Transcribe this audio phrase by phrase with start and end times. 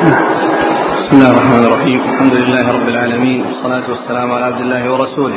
[0.00, 2.00] بسم الله الرحمن الرحيم.
[2.00, 3.44] الحمد لله رب العالمين.
[3.46, 5.36] والصلاة والسلام على عبد الله ورسوله.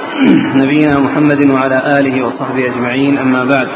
[0.62, 3.18] نبينا محمد وعلى آله وصحبه أجمعين.
[3.18, 3.68] أما بعد.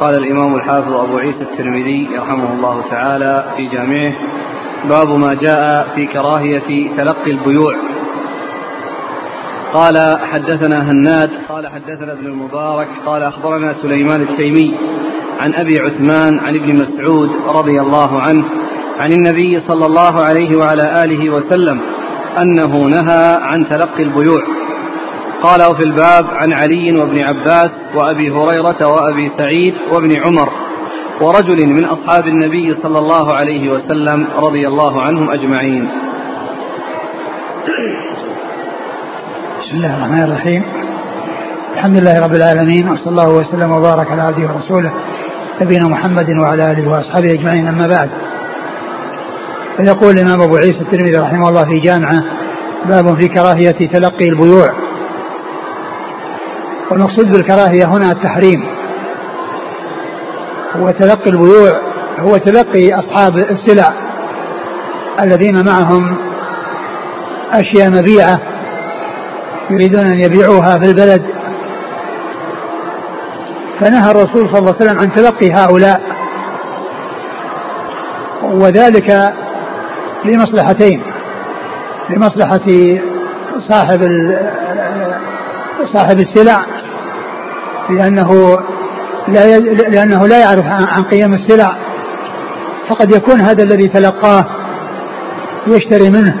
[0.00, 4.12] قال الإمام الحافظ أبو عيسى الترمذي رحمه الله تعالى في جامعه
[4.88, 7.74] باب ما جاء في كراهية تلقي البيوع.
[9.72, 11.30] قال حدثنا هناد.
[11.48, 12.88] قال حدثنا ابن المبارك.
[13.06, 14.74] قال أخبرنا سليمان التيمي
[15.40, 18.44] عن أبي عثمان عن ابن مسعود رضي الله عنه
[19.00, 21.80] عن النبي صلى الله عليه وعلى آله وسلم
[22.42, 24.42] أنه نهى عن تلقي البيوع.
[25.42, 30.48] قال وفي الباب عن علي وابن عباس وأبي هريرة وأبي سعيد وابن عمر
[31.20, 35.88] ورجل من أصحاب النبي صلى الله عليه وسلم رضي الله عنهم أجمعين.
[39.60, 40.62] بسم الله الرحمن الرحيم.
[41.74, 44.92] الحمد لله رب العالمين وصلى الله وسلم وبارك على عبده ورسوله
[45.60, 48.10] نبينا محمد وعلى آله وأصحابه أجمعين أما بعد.
[49.76, 52.24] فيقول الإمام أبو عيسى الترمذي رحمه الله في جامعه
[52.84, 54.72] باب في كراهية تلقي البيوع.
[56.90, 58.64] والمقصود بالكراهية هنا التحريم.
[60.78, 61.80] وتلقي البيوع
[62.18, 63.92] هو تلقي أصحاب السلع
[65.20, 66.16] الذين معهم
[67.52, 68.40] أشياء مبيعة
[69.70, 71.22] يريدون أن يبيعوها في البلد.
[73.80, 76.02] فنهى الرسول صلى الله عليه وسلم عن تلقي هؤلاء.
[78.42, 79.32] وذلك
[80.24, 81.02] لمصلحتين.
[82.10, 82.66] لمصلحة
[83.68, 84.00] صاحب
[85.92, 86.64] صاحب السلع
[87.90, 88.58] لأنه
[89.28, 91.76] لا لأنه لا يعرف عن قيم السلع.
[92.88, 94.44] فقد يكون هذا الذي تلقاه
[95.66, 96.36] يشتري منه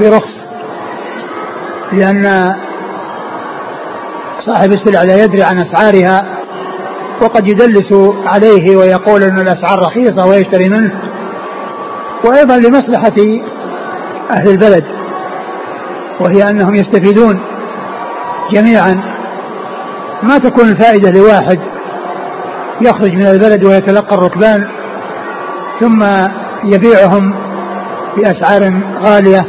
[0.00, 0.34] برخص
[1.92, 2.54] لأن
[4.40, 6.24] صاحب السلع لا يدري عن أسعارها
[7.22, 7.92] وقد يدلس
[8.26, 10.92] عليه ويقول أن الأسعار رخيصة ويشتري منه.
[12.24, 13.14] وأيضا لمصلحة
[14.30, 14.84] أهل البلد
[16.20, 17.40] وهي أنهم يستفيدون
[18.52, 19.00] جميعا.
[20.22, 21.58] ما تكون الفائدة لواحد
[22.80, 24.68] يخرج من البلد ويتلقى الركبان
[25.80, 26.04] ثم
[26.64, 27.34] يبيعهم
[28.16, 29.44] بأسعار غالية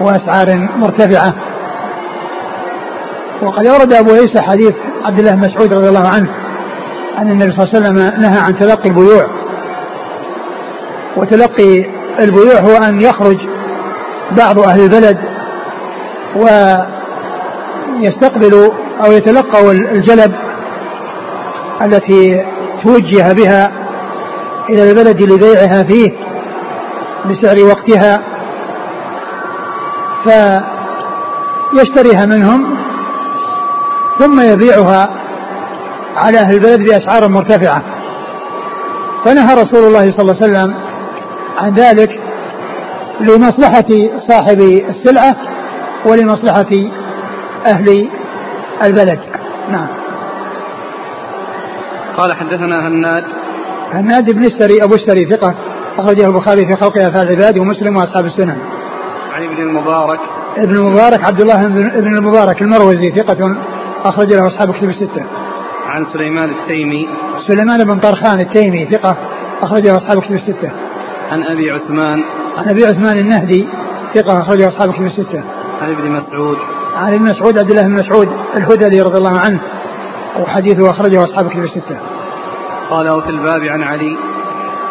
[0.00, 1.34] وأسعار مرتفعة.
[3.42, 6.30] وقد أورد أبو عيسى حديث عبد الله بن مسعود رضي الله عنه
[7.18, 9.37] أن النبي صلى الله عليه وسلم نهى عن تلقي البيوع.
[11.18, 11.84] وتلقي
[12.20, 13.36] البيوع هو أن يخرج
[14.38, 15.18] بعض أهل البلد
[17.96, 18.72] ويستقبل
[19.04, 20.34] أو يتلقوا الجلب
[21.82, 22.44] التي
[22.84, 23.72] توجه بها
[24.70, 26.12] إلى البلد لبيعها فيه
[27.30, 28.20] بسعر وقتها
[31.72, 32.76] فيشتريها منهم
[34.18, 35.08] ثم يبيعها
[36.16, 37.82] على أهل البلد بأسعار مرتفعة.
[39.24, 40.74] فنهى رسول الله صلى الله عليه وسلم
[41.58, 42.20] عن ذلك
[43.20, 45.36] لمصلحة صاحب السلعة
[46.06, 46.90] ولمصلحة
[47.66, 48.08] أهل
[48.84, 49.20] البلد.
[49.70, 49.88] نعم.
[52.16, 53.24] قال حدثنا هناد.
[53.92, 55.54] هناد بن السري أبو السري ثقة
[55.98, 58.58] أخرجه البخاري في خلق أفعال العباد ومسلم وأصحاب السنن.
[59.32, 60.20] عن ابن المبارك.
[60.56, 61.66] ابن المبارك عبد الله
[62.00, 63.56] بن المبارك المروزي ثقة
[64.04, 65.26] أخرج له أصحاب كتب الستة.
[65.86, 67.08] عن سليمان التيمي.
[67.48, 69.16] سليمان بن طرخان التيمي ثقة
[69.62, 70.72] أخرج له أصحاب كتب الستة.
[71.30, 72.24] عن أبي عثمان.
[72.56, 73.68] عن أبي عثمان النهدي
[74.14, 75.44] ثقة أخرج له أصحاب كتب الستة.
[75.80, 76.56] عن ابن مسعود.
[76.94, 79.60] عن ابن مسعود عبد الله بن مسعود الهذلي رضي الله عنه
[80.40, 81.98] وحديثه أخرجه أصحاب كتب الستة.
[82.90, 84.16] قال وفي الباب عن علي.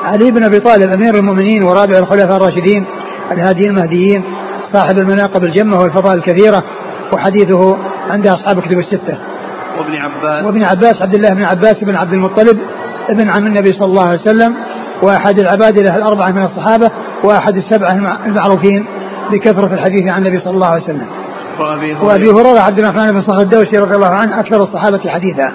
[0.04, 2.86] علي بن أبي طالب أمير المؤمنين ورابع الخلفاء الراشدين
[3.32, 4.24] الهاديين المهديين
[4.74, 6.64] صاحب المناقب الجمة والفضائل الكثيرة
[7.14, 7.78] وحديثه
[8.10, 9.18] عند أصحاب كتب الستة.
[9.80, 10.46] وابن عباس.
[10.46, 12.60] وابن عباس عبد الله بن عباس بن عبد المطلب
[13.10, 14.56] ابن عم النبي صلى الله عليه وسلم
[15.02, 16.92] وأحد العبادلة الأربعة من الصحابة
[17.24, 17.92] وأحد السبعة
[18.26, 18.86] المعروفين
[19.32, 21.08] بكثرة الحديث عن النبي صلى الله عليه وسلم.
[21.60, 22.06] وأبي هريرة.
[22.06, 25.52] وأبي هريرة عبد الرحمن بن صخر الدوسي رضي الله عنه أكثر الصحابة حديثا.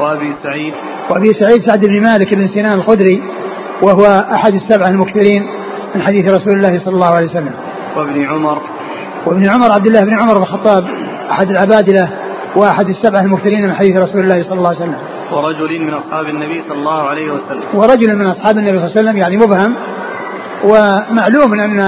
[0.00, 0.74] وأبي سعيد.
[1.10, 3.22] وأبي سعيد سعد بن مالك بن سنان الخدري
[3.82, 5.46] وهو أحد السبعة المكثرين
[5.94, 7.54] من حديث رسول الله صلى الله عليه وسلم.
[7.96, 8.58] وابن عمر.
[9.26, 10.84] وابن عمر عبد الله بن عمر بن الخطاب
[11.30, 12.08] أحد العبادلة
[12.56, 14.96] وأحد السبعة المكثرين من حديث رسول الله صلى الله عليه وسلم.
[15.32, 17.62] ورجل من أصحاب النبي صلى الله عليه وسلم.
[17.74, 19.74] ورجل من أصحاب النبي صلى الله عليه وسلم يعني مبهم
[20.64, 21.80] ومعلوم أن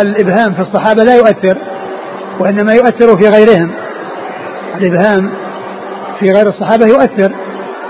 [0.00, 1.58] الإبهام في الصحابة لا يؤثر
[2.40, 3.70] وإنما يؤثر في غيرهم.
[4.80, 5.30] الإبهام
[6.20, 7.32] في غير الصحابة يؤثر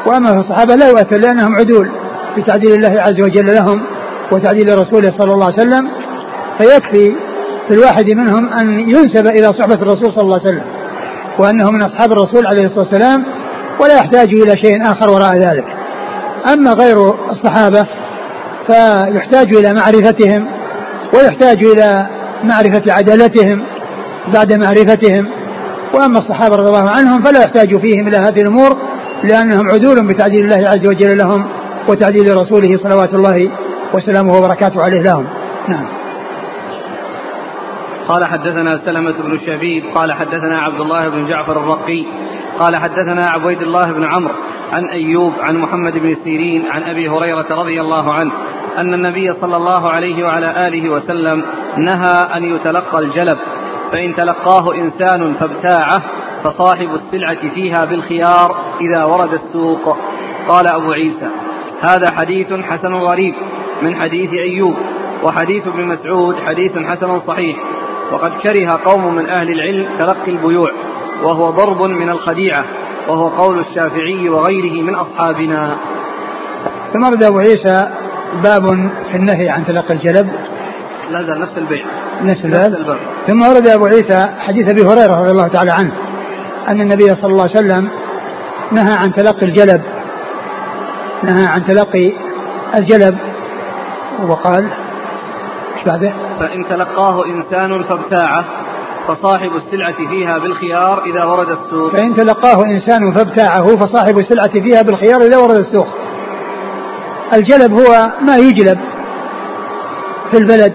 [0.06, 1.88] وأما في الصحابة لا يؤثر لأنهم عدول
[2.36, 3.82] بتعديل الله عز وجل لهم
[4.32, 5.88] وتعديل رسوله صلى الله عليه وسلم.
[6.58, 7.12] فيكفي
[7.68, 10.64] في الواحد منهم أن ينسب إلى صحبة الرسول صلى الله عليه وسلم
[11.38, 13.24] وأنه من أصحاب الرسول عليه الصلاة والسلام.
[13.80, 15.64] ولا يحتاج إلى شيء آخر وراء ذلك.
[16.52, 17.86] أما غير الصحابة
[18.66, 20.46] فيحتاج إلى معرفتهم
[21.14, 22.06] ويحتاج إلى
[22.44, 23.62] معرفة عدالتهم
[24.34, 25.26] بعد معرفتهم.
[25.94, 28.76] وأما الصحابة رضي الله عنهم فلا يحتاج فيهم إلى هذه الأمور
[29.24, 31.44] لأنهم عدول بتعديل الله عز وجل لهم
[31.88, 33.50] وتعديل رسوله صلوات الله
[33.94, 35.26] وسلامه وبركاته عليه لهم.
[35.68, 35.86] نعم.
[38.08, 42.06] قال حدثنا سلمة بن شبيب قال حدثنا عبد الله بن جعفر الرقي
[42.58, 44.34] قال حدثنا عبيد الله بن عمرو
[44.72, 48.32] عن أيوب عن محمد بن سيرين عن أبي هريرة رضي الله عنه
[48.78, 51.44] أن النبي صلى الله عليه وعلى آله وسلم
[51.76, 53.38] نهى أن يتلقى الجلب
[53.92, 56.02] فإن تلقاه إنسان فابتاعه
[56.44, 59.98] فصاحب السلعة فيها بالخيار إذا ورد السوق.
[60.48, 61.28] قال أبو عيسى
[61.80, 63.34] هذا حديث حسن غريب
[63.82, 64.74] من حديث أيوب
[65.22, 67.56] وحديث ابن مسعود حديث حسن صحيح
[68.12, 70.70] وقد كره قوم من أهل العلم تلقي البيوع.
[71.22, 72.64] وهو ضرب من الخديعة
[73.08, 75.76] وهو قول الشافعي وغيره من أصحابنا.
[76.92, 77.88] ثم ورد أبو عيسى
[78.42, 80.30] باب في النهي عن تلقي الجلب
[81.10, 81.84] لا نفس البيع
[82.22, 82.98] نفس الباب.
[83.26, 85.92] ثم ورد أبو عيسى حديث أبي هريرة رضي الله تعالى عنه
[86.68, 87.88] أن النبي صلى الله عليه وسلم
[88.72, 89.82] نهى عن تلقي الجلب
[91.22, 92.12] نهى عن تلقي
[92.74, 93.18] الجلب
[94.28, 94.68] وقال
[95.76, 98.44] إيش بعده؟ فإن تلقاه إنسان فابتاعه.
[99.08, 101.92] فصاحب السلعة فيها بالخيار إذا ورد السوق.
[101.92, 105.86] فإن تلقاه إنسان فابتاعه فصاحب السلعة فيها بالخيار إذا ورد السوق.
[107.32, 108.78] الجلب هو ما يجلب
[110.30, 110.72] في البلد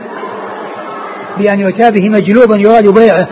[1.37, 3.27] بأن يؤتى به مجلوبا يراد بيعه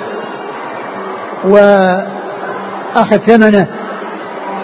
[1.46, 3.68] وأخذ ثمنه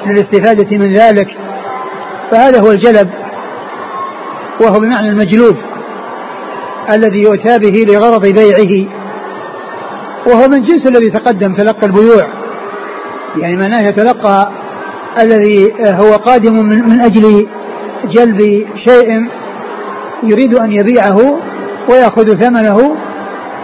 [0.05, 1.27] للاستفادة من ذلك.
[2.31, 3.09] فهذا هو الجلب
[4.61, 5.57] وهو بمعنى المجلوب
[6.89, 9.00] الذي يؤتى به لغرض بيعه.
[10.27, 12.27] وهو من جنس الذي تقدم تلقى البيوع.
[13.37, 14.51] يعني معناه يتلقى
[15.21, 17.47] الذي هو قادم من أجل
[18.05, 19.27] جلب شيء
[20.23, 21.37] يريد أن يبيعه
[21.89, 22.95] ويأخذ ثمنه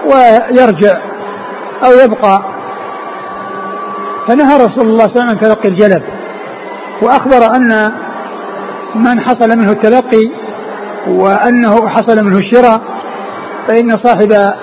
[0.06, 0.98] ويرجع
[1.86, 2.42] أو يبقى.
[4.27, 6.04] فنهى رسول الله صلى الله عليه وسلم عن تلقي الجلب
[7.01, 7.92] وأخبر أن
[8.95, 10.31] من حصل منه التلقي
[11.07, 12.81] وأنه حصل منه الشراء
[13.68, 14.54] فإن صاحب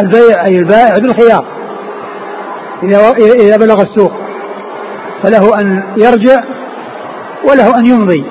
[0.00, 1.44] البيع أي البائع بالخيار
[2.82, 4.12] إذا إذا بلغ السوق.
[5.22, 6.42] فله أن يرجع
[7.48, 8.24] وله أن يمضي.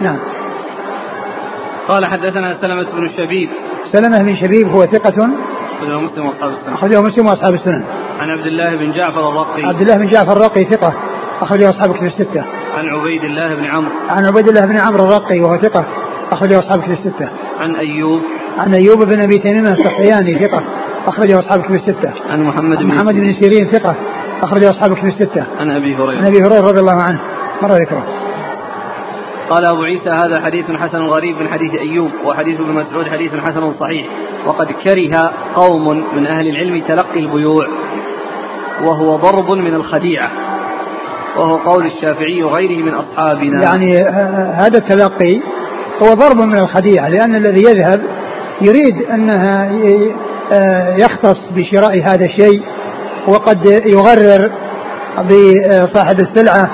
[0.00, 0.18] نعم.
[1.88, 3.50] قال حدثنا سلمة بن شبيب.
[3.92, 5.30] سلمة بن شبيب هو ثقة
[5.82, 6.74] أخرجه مسلم وأصحاب السنن.
[6.74, 7.84] أخرجه مسلم وأصحاب السنن.
[8.20, 9.62] عن عبد الله بن جعفر الرقي.
[9.64, 10.94] عبد الله بن جعفر الرقي ثقة
[11.42, 12.44] أخرجه أصحاب كتب الستة.
[12.78, 13.90] عن عبيد الله بن عمرو.
[14.08, 15.84] عن عبيد الله بن عمرو الرقي وهو ثقة
[16.32, 17.28] أخرجه أصحاب كتب الستة.
[17.60, 18.22] عن أيوب
[18.58, 20.62] عن أيوب بن أبي تميم السخياني ثقة
[21.06, 22.12] أخرجه أصحاب كتب الستة.
[22.30, 23.96] عن محمد بن محمد بن سيرين ثقة
[24.42, 25.44] أخرجه أصحاب كتب الستة.
[25.58, 26.18] عن أبي هريرة.
[26.18, 27.18] عن أبي هريرة رضي الله عنه.
[27.62, 28.04] مر ذكره.
[29.50, 33.72] قال أبو عيسى هذا حديث حسن غريب من حديث أيوب وحديث ابن مسعود حديث حسن
[33.72, 34.06] صحيح.
[34.46, 37.66] وقد كره قوم من أهل العلم تلقي البيوع
[38.84, 40.30] وهو ضرب من الخديعة
[41.36, 43.62] وهو قول الشافعي وغيره من أصحابنا.
[43.62, 43.98] يعني
[44.54, 45.40] هذا التلقي
[46.02, 48.02] هو ضرب من الخديعة لأن الذي يذهب
[48.62, 49.70] يريد أنها
[50.96, 52.62] يختص بشراء هذا الشيء
[53.28, 54.50] وقد يغرر
[55.18, 56.70] بصاحب السلعة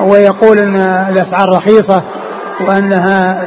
[0.00, 0.76] ويقول أن
[1.10, 2.02] الأسعار رخيصة
[2.68, 3.46] وأنها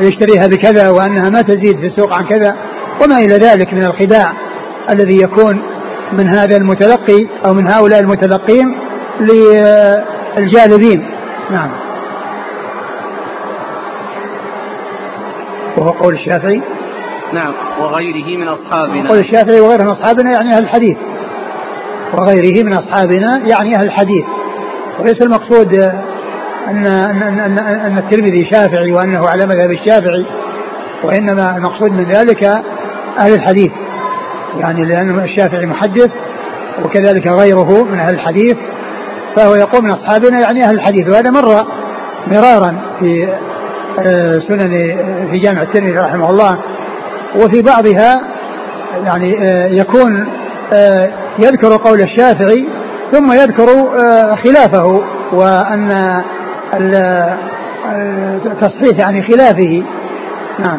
[0.00, 2.56] يشتريها بكذا وأنها ما تزيد في السوق عن كذا
[3.04, 4.32] وما إلى ذلك من الخداع
[4.90, 5.62] الذي يكون
[6.12, 8.78] من هذا المتلقي أو من هؤلاء المتلقين
[9.20, 11.06] للجالبين.
[11.50, 11.70] نعم.
[15.76, 16.62] وهو قول الشافعي.
[17.32, 19.08] نعم وغيره من أصحابنا.
[19.08, 20.96] قول الشافعي وغيره من أصحابنا يعني أهل الحديث.
[22.14, 24.24] وغيره من أصحابنا يعني أهل الحديث.
[25.00, 25.74] وليس المقصود
[26.68, 30.26] أن أن أن, أن الترمذي شافعي وأنه على مذهب الشافعي
[31.04, 32.44] وإنما المقصود من ذلك
[33.18, 33.72] أهل الحديث.
[34.60, 36.10] يعني لأن الشافعي محدث
[36.84, 38.56] وكذلك غيره من أهل الحديث
[39.36, 41.08] فهو يقول من أصحابنا يعني أهل الحديث.
[41.08, 41.66] وهذا مر
[42.26, 43.28] مرارا في
[44.48, 44.96] سنن
[45.30, 46.58] في جامع الترمذي رحمه الله
[47.36, 48.20] وفي بعضها
[49.04, 49.36] يعني
[49.78, 50.26] يكون
[51.38, 52.68] يذكر قول الشافعي
[53.12, 53.66] ثم يذكر
[54.44, 56.22] خلافه وأن
[58.46, 59.82] التصحيح يعني خلافه.
[60.58, 60.78] نعم.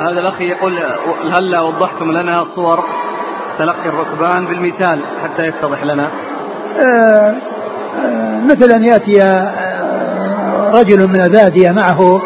[0.00, 0.78] هذا الأخ يقول
[1.32, 2.84] هل وضحتم لنا صور
[3.58, 6.10] تلقي الركبان بالمثال حتى يتضح لنا؟
[6.78, 7.34] آه
[8.44, 9.44] مثل أن يأتي
[10.74, 12.20] رجل من البادية معه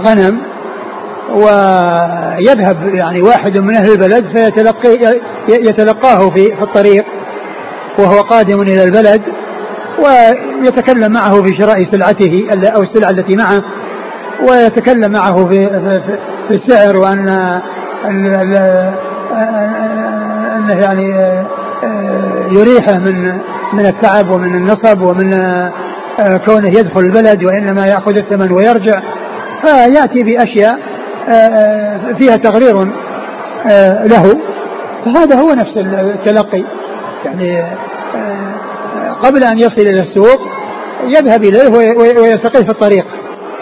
[0.00, 0.40] غنم
[1.34, 7.04] ويذهب يعني واحد من أهل البلد فيتلقي يتلقاه في, في الطريق
[7.98, 9.22] وهو قادم إلى البلد
[9.98, 13.62] ويتكلم معه في شراء سلعته أو السلعة التي معه
[14.48, 17.28] ويتكلم معه في, في, في السعر وأن
[18.04, 18.54] أنه
[20.74, 21.42] يعني
[22.50, 23.38] يريحه من
[23.72, 25.30] من التعب ومن النصب ومن
[26.46, 29.00] كونه يدخل البلد وإنما يأخذ الثمن ويرجع.
[29.62, 30.78] فيأتي بأشياء
[32.18, 32.84] فيها تغرير
[34.04, 34.38] له.
[35.04, 36.62] فهذا هو نفس التلقي.
[37.24, 37.64] يعني
[39.22, 40.40] قبل أن يصل إلى السوق
[41.04, 41.68] يذهب إليه
[42.20, 43.06] ويلتقيه في الطريق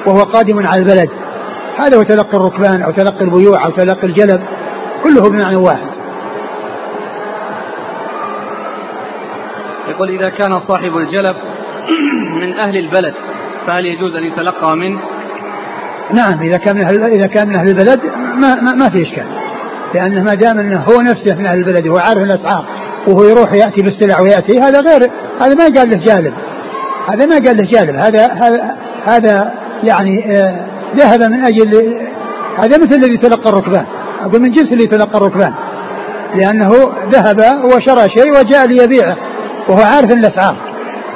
[0.07, 1.09] وهو قادم على البلد.
[1.79, 4.41] هذا هو تلقي الركبان أو تلقي البيوع أو تلقي الجلب
[5.05, 5.96] كله بمعنى واحد.
[9.89, 11.37] يقول إذا كان صاحب الجلب
[12.41, 13.15] من أهل البلد
[13.67, 15.01] فهل يجوز أن يتلقى منه؟
[16.13, 18.01] نعم إذا كان من أهل إذا كان من أهل البلد
[18.35, 19.27] ما ما, ما في إشكال
[19.95, 22.65] لأنه ما دام أنه هو نفسه من أهل البلد وهو عارف الأسعار
[23.07, 26.35] وهو يروح يأتي بالسلع ويأتي هذا غير هذا ما قال له جالب
[27.09, 28.77] هذا ما قال له جالب هذا هذا
[29.07, 30.67] هذا يعني آه،
[30.97, 32.01] ذهب من أجل
[32.59, 33.87] هذا مثل الذي تلقى الركبان
[34.21, 35.55] أقول من جنس اللي تلقى الركبان
[36.35, 36.71] لأنه
[37.11, 39.17] ذهب وشرى شيء وجاء ليبيعه
[39.69, 40.57] وهو عارف الأسعار.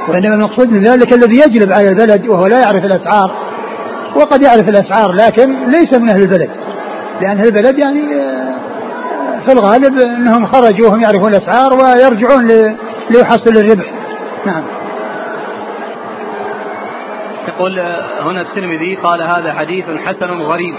[0.08, 3.30] وإنما المقصود من ذلك الذي يجلب على البلد وهو لا يعرف الأسعار
[4.16, 6.50] وقد يعرف الأسعار لكن ليس من أهل البلد.
[7.20, 12.46] لأن أهل البلد يعني آه، في الغالب أنهم خرجوا وهم يعرفون الأسعار ويرجعون
[13.10, 13.92] ليحصل الربح.
[14.46, 14.62] نعم.
[17.48, 20.74] يقول آه، هنا الترمذي قال هذا حديث حسن غريب.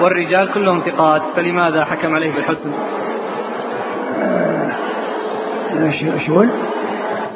[0.00, 2.70] والرجال كلهم ثقات فلماذا حكم عليه بالحسن؟
[5.82, 6.48] إيش يقول؟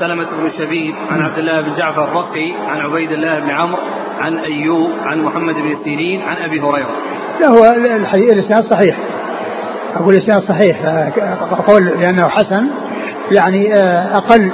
[0.01, 3.79] سلمة بن شبيب عن عبد الله بن جعفر الرقي عن عبيد الله بن عمرو
[4.21, 6.97] عن أيوب عن محمد بن سيرين عن أبي هريرة.
[7.41, 7.65] لا هو
[8.15, 8.97] الإسناد صحيح.
[9.97, 10.77] أقول الإسناد صحيح
[11.53, 12.67] أقول لأنه حسن
[13.31, 14.53] يعني آه، أقل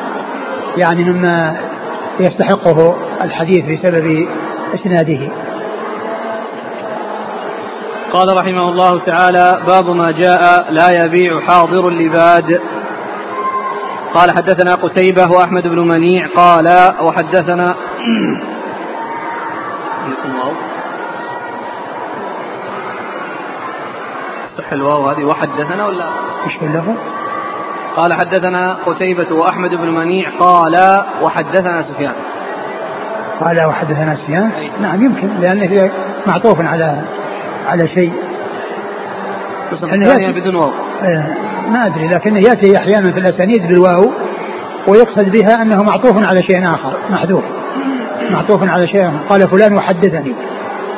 [0.76, 1.56] يعني مما
[2.20, 4.26] يستحقه الحديث بسبب
[4.74, 5.28] إسناده.
[8.12, 12.60] قال رحمه الله تعالى باب ما جاء لا يبيع حاضر اللباد.
[14.16, 17.74] قال حدثنا قتيبة وأحمد بن منيع قال وحدثنا
[24.58, 26.08] صح الواو هذه وحدثنا ولا؟
[26.44, 26.94] إيش اللفظ؟
[27.96, 32.14] قال حدثنا قتيبة وأحمد بن منيع قال وحدثنا سفيان.
[33.40, 35.90] قال وحدثنا سفيان؟ نعم يمكن لأنه
[36.26, 37.02] معطوف على
[37.66, 38.12] على شيء.
[39.72, 40.72] الثانية بدون واو.
[41.02, 41.36] إيه،
[41.72, 44.10] ما أدري لكنه يأتي أحيانا في الأسانيد بالواو
[44.88, 47.44] ويقصد بها أنه معطوف على شيء آخر محذوف.
[48.30, 49.18] معطوف على شيء آخر.
[49.28, 50.34] قال فلان وحدثني.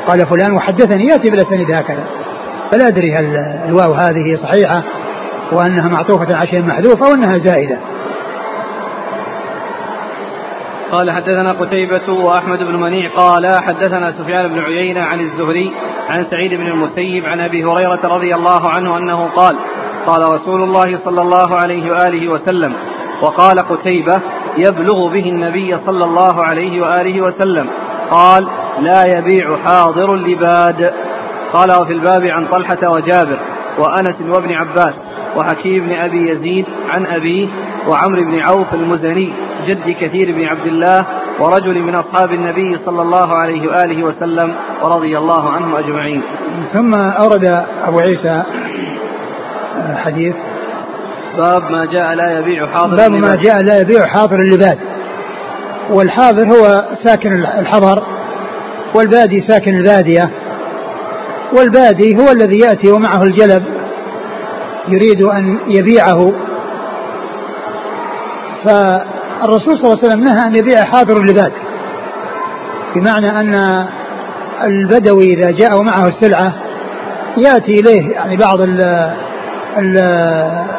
[0.06, 2.04] قال فلان وحدثني يأتي بالأسانيد هكذا.
[2.70, 3.24] فلا أدري هل
[3.68, 4.82] الواو هذه صحيحة
[5.52, 7.78] وأنها معطوفة على شيء محذوف أو أنها زائدة.
[10.92, 15.72] قال حدثنا قتيبة وأحمد بن منيع قال حدثنا سفيان بن عيينة عن الزهري
[16.08, 19.56] عن سعيد بن المسيب عن أبي هريرة رضي الله عنه أنه قال
[20.08, 22.72] قال رسول الله صلى الله عليه وآله وسلم
[23.22, 24.20] وقال قتيبة
[24.56, 27.66] يبلغ به النبي صلى الله عليه وآله وسلم
[28.10, 28.48] قال
[28.80, 30.92] لا يبيع حاضر لباد.
[31.52, 33.38] قال وفي الباب عن طلحة وجابر
[33.78, 34.94] وأنس وابن عباس
[35.36, 37.48] وحكيم بن أبي يزيد عن أبيه
[37.88, 39.32] وعمرو بن عوف المزني
[39.66, 41.06] جد كثير بن عبد الله
[41.40, 46.22] ورجل من أصحاب النبي صلى الله عليه وآله وسلم ورضي الله عنهم أجمعين.
[46.72, 48.42] ثم أورد أبو عيسى
[49.96, 50.34] حديث
[51.38, 54.78] باب ما جاء لا يبيع حاضر باب ما جاء لا يبيع حاضر اللباد
[55.90, 58.02] والحاضر هو ساكن الحضر
[58.94, 60.30] والبادي ساكن البادية.
[61.52, 63.64] والبادي هو الذي يأتي ومعه الجلب
[64.88, 66.32] يريد أن يبيعه.
[68.64, 71.52] فالرسول صلى الله عليه وسلم نهى أن يبيع حاضر اللباد
[72.94, 73.84] بمعنى أن
[74.64, 76.52] البدوي إذا جاء ومعه السلعة
[77.36, 78.60] يأتي إليه يعني بعض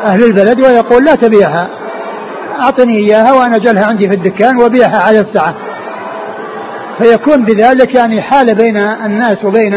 [0.06, 1.70] أهل البلد ويقول لا تبيعها.
[2.60, 5.56] أعطني إياها وأنا أجلها عندي في الدكان وبيعها على الساعة.
[7.00, 9.76] فيكون بذلك يعني حال بين الناس وبين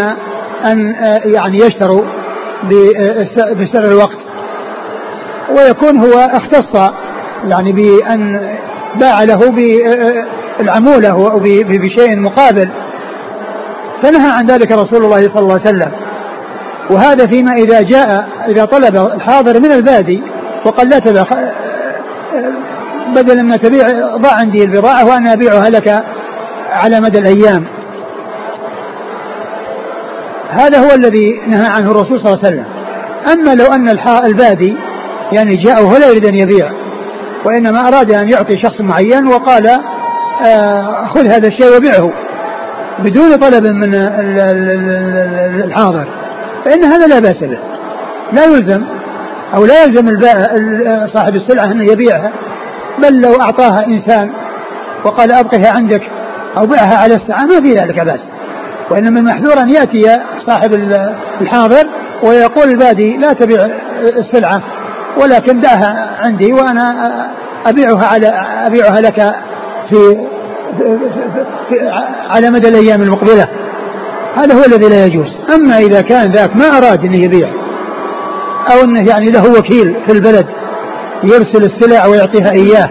[0.64, 2.04] أن يعني يشتروا
[3.60, 4.18] بسعر الوقت.
[5.56, 6.90] ويكون هو اختص
[7.48, 8.56] يعني بأن
[8.94, 9.38] باع له
[10.58, 12.68] بالعمولة أو بشيء مقابل.
[14.02, 15.92] فنهى عن ذلك رسول الله صلى الله عليه وسلم.
[16.90, 20.22] وهذا فيما إذا جاء إذا طلب الحاضر من البادي
[20.64, 21.24] وقال لا تبيع
[23.16, 23.86] بدلا ما تبيع
[24.16, 26.04] ضع عندي البضاعة وأنا أبيعها لك
[26.72, 27.64] على مدى الأيام.
[30.50, 32.66] هذا هو الذي نهى عنه الرسول صلى الله عليه وسلم.
[33.32, 34.76] أما لو أن البادي
[35.32, 36.70] يعني جاء وهو لا يريد أن يبيع
[37.44, 39.66] وإنما أراد أن يعطي شخص معين وقال
[40.46, 42.12] آه، خذ هذا الشيء وبيعه
[42.98, 43.94] بدون طلب من
[45.64, 46.21] الحاضر.
[46.64, 47.58] فإن هذا لا بأس به.
[48.32, 48.84] لا يلزم
[49.54, 50.20] أو لا يلزم
[51.14, 52.32] صاحب السلعة أن يبيعها
[52.98, 54.30] بل لو أعطاها إنسان
[55.04, 56.02] وقال أبقها عندك
[56.58, 58.20] أو بيعها على الساعة ما في ذلك بأس.
[58.90, 60.74] وإنما المحذور أن يأتي صاحب
[61.40, 61.86] الحاضر
[62.22, 63.66] ويقول البادي لا تبيع
[64.00, 64.62] السلعة
[65.16, 67.10] ولكن دعها عندي وأنا
[67.66, 68.26] أبيعها على
[68.66, 69.34] أبيعها لك
[69.90, 70.16] في,
[70.78, 70.98] في,
[71.68, 71.90] في
[72.30, 73.48] على مدى الأيام المقبلة.
[74.36, 75.28] هذا هو الذي لا يجوز.
[75.54, 77.48] أما إذا كان ذاك ما أراد أن يبيع
[78.72, 80.46] أو أنه يعني له وكيل في البلد
[81.24, 82.90] يرسل السلع ويعطيها إياه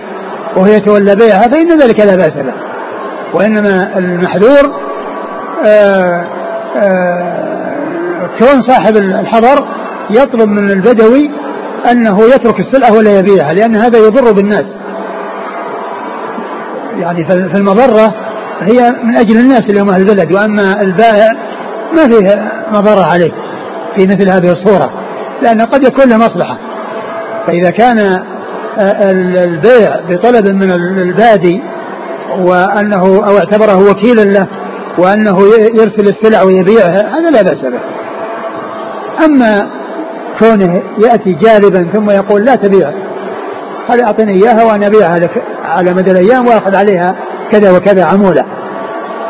[0.56, 2.54] وهو يتولى بيعها فإن ذلك لا بأس به
[3.34, 4.76] وإنما المحذور
[5.66, 6.26] آآ
[6.76, 9.68] آآ كون صاحب الحضر
[10.10, 11.32] يطلب من البدوي
[11.92, 14.66] أنه يترك السلعة ولا يبيعها لأن هذا يضر بالناس.
[17.00, 18.14] يعني في المضرة
[18.62, 21.32] هي من أجل الناس اللي هم أهل البلد وأما البائع
[21.96, 23.32] ما فيه مضرة عليه
[23.96, 24.92] في مثل هذه الصورة
[25.42, 26.58] لأن قد يكون له مصلحة.
[27.48, 28.24] فإذا كان
[29.38, 31.62] البيع بطلب من البادي
[32.40, 34.48] وأنه أو اعتبره وكيلا له
[34.98, 35.40] وأنه
[35.74, 37.80] يرسل السلع ويبيعها هذا لا بأس به.
[39.26, 39.68] أما
[40.40, 42.92] كونه يأتي جالبا ثم يقول لا تبيع
[43.88, 47.16] قال أعطني إياها وأنا أبيعها لك على مدى الأيام وأخذ عليها
[47.52, 48.46] كذا وكذا عمولة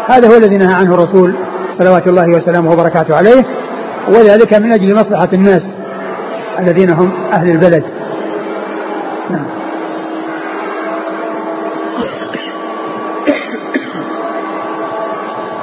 [0.07, 1.35] هذا هو الذي نهى عنه الرسول
[1.77, 3.45] صلوات الله وسلامه وبركاته عليه
[4.07, 5.61] وذلك من أجل مصلحة الناس
[6.59, 7.83] الذين هم أهل البلد.
[9.29, 9.45] نعم.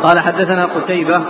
[0.03, 1.23] قال حدثنا قتيبة.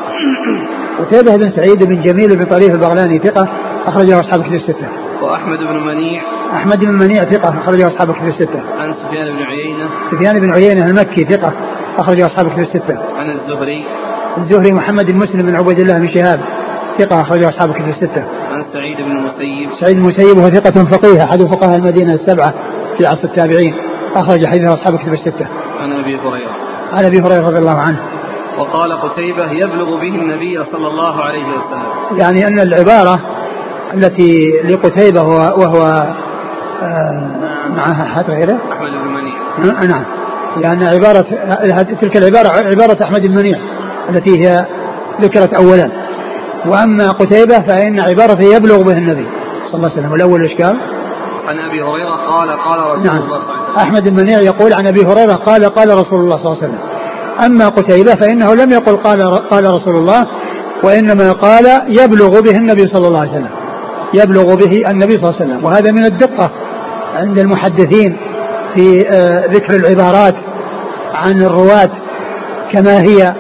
[0.98, 3.48] قتيبة بن سعيد بن جميل بن طريف البغلاني ثقة
[3.86, 5.07] أخرجه أصحاب كتب الستة.
[5.22, 6.22] وأحمد بن منيع
[6.52, 8.62] أحمد بن منيع ثقة أخرجه أصحاب كتب الستة.
[8.78, 11.52] عن سفيان بن عيينة سفيان بن عيينة المكي ثقة
[11.98, 12.98] أخرجه أصحاب كتب الستة.
[13.16, 13.84] عن الزهري
[14.38, 16.40] الزهري محمد بن مسلم بن عبيد الله بن شهاب
[16.98, 18.24] ثقة أخرجه أصحاب كتب الستة.
[18.52, 22.54] عن سعيد بن المسيب سعيد بن المسيب وهو ثقة فقيه أحد فقهاء المدينة السبعة
[22.98, 23.74] في عصر التابعين
[24.14, 25.46] أخرج حديث أصحاب كتب الستة.
[25.80, 26.52] عن أبي هريرة
[26.92, 28.00] عن أبي هريرة رضي الله عنه.
[28.58, 33.20] وقال قتيبة يبلغ به النبي صلى الله عليه وسلم يعني أن العبارة
[33.94, 36.06] التي لقتيبة وهو
[36.82, 37.38] آه،
[37.76, 39.82] معها أحد غيره؟ أحمد بن منيع.
[39.82, 40.04] آه، نعم.
[40.56, 41.24] لأن عبارة
[42.00, 43.58] تلك العبارة عبارة أحمد بن منيع
[44.10, 44.66] التي هي
[45.20, 45.90] ذكرت أولا.
[46.66, 49.26] وأما قتيبة فإن عبارته يبلغ به النبي
[49.66, 50.12] صلى الله عليه وسلم.
[50.12, 50.76] والأول الإشكال
[51.48, 53.16] عن أبي هريرة قال قال رسول نعم.
[53.16, 53.76] الله صلى الله عليه وسلم.
[53.78, 56.78] أحمد بن منيع يقول عن أبي هريرة قال قال رسول الله صلى الله عليه وسلم.
[57.46, 60.26] أما قتيبة فإنه لم يقل قال قال رسول الله
[60.84, 63.50] وإنما قال يبلغ به النبي صلى الله عليه وسلم.
[64.14, 65.64] يبلغ به النبي صلى الله عليه وسلم.
[65.64, 66.50] وهذا من الدقة
[67.14, 68.16] عند المحدثين
[68.74, 70.34] في آه، ذكر العبارات
[71.14, 71.90] عن الرواة
[72.72, 73.34] كما هي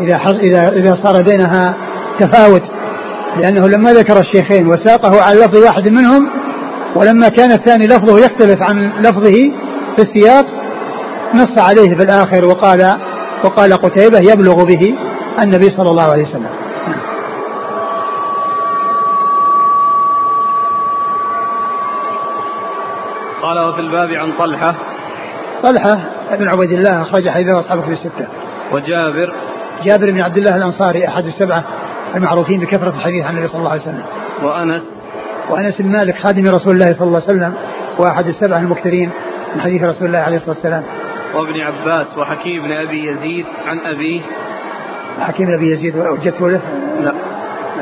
[0.00, 1.74] إذا إذا إذا صار بينها
[2.20, 2.62] تفاوت.
[3.36, 6.28] لأنه لما ذكر الشيخين وساقه على لفظ واحد منهم
[6.96, 9.36] ولما كان الثاني لفظه يختلف عن لفظه
[9.96, 10.46] في السياق
[11.34, 12.96] نص عليه في الآخر وقال
[13.44, 14.94] وقال قتيبة يبلغ به
[15.42, 16.50] النبي صلى الله عليه وسلم.
[23.42, 24.74] قال وفي الباب عن طلحة.
[25.62, 25.98] طلحة
[26.38, 28.28] بن عبيد الله أخرج حديثه أصحابه في الستة
[28.72, 29.32] وجابر.
[29.84, 31.64] جابر بن عبد الله الأنصاري أحد السبعة
[32.14, 34.04] المعروفين بكثرة الحديث عن النبي صلى الله عليه وسلم.
[34.42, 34.82] وأنس.
[35.50, 37.54] وأنس بن مالك خادم رسول الله صلى الله عليه وسلم
[37.98, 39.10] وأحد السبعة المكثرين
[39.54, 40.84] من حديث رسول الله عليه الصلاة والسلام.
[41.34, 44.20] وابن عباس وحكيم بن أبي يزيد عن أبيه.
[45.20, 46.60] حكيم بن أبي يزيد وجدته له
[47.00, 47.12] لا.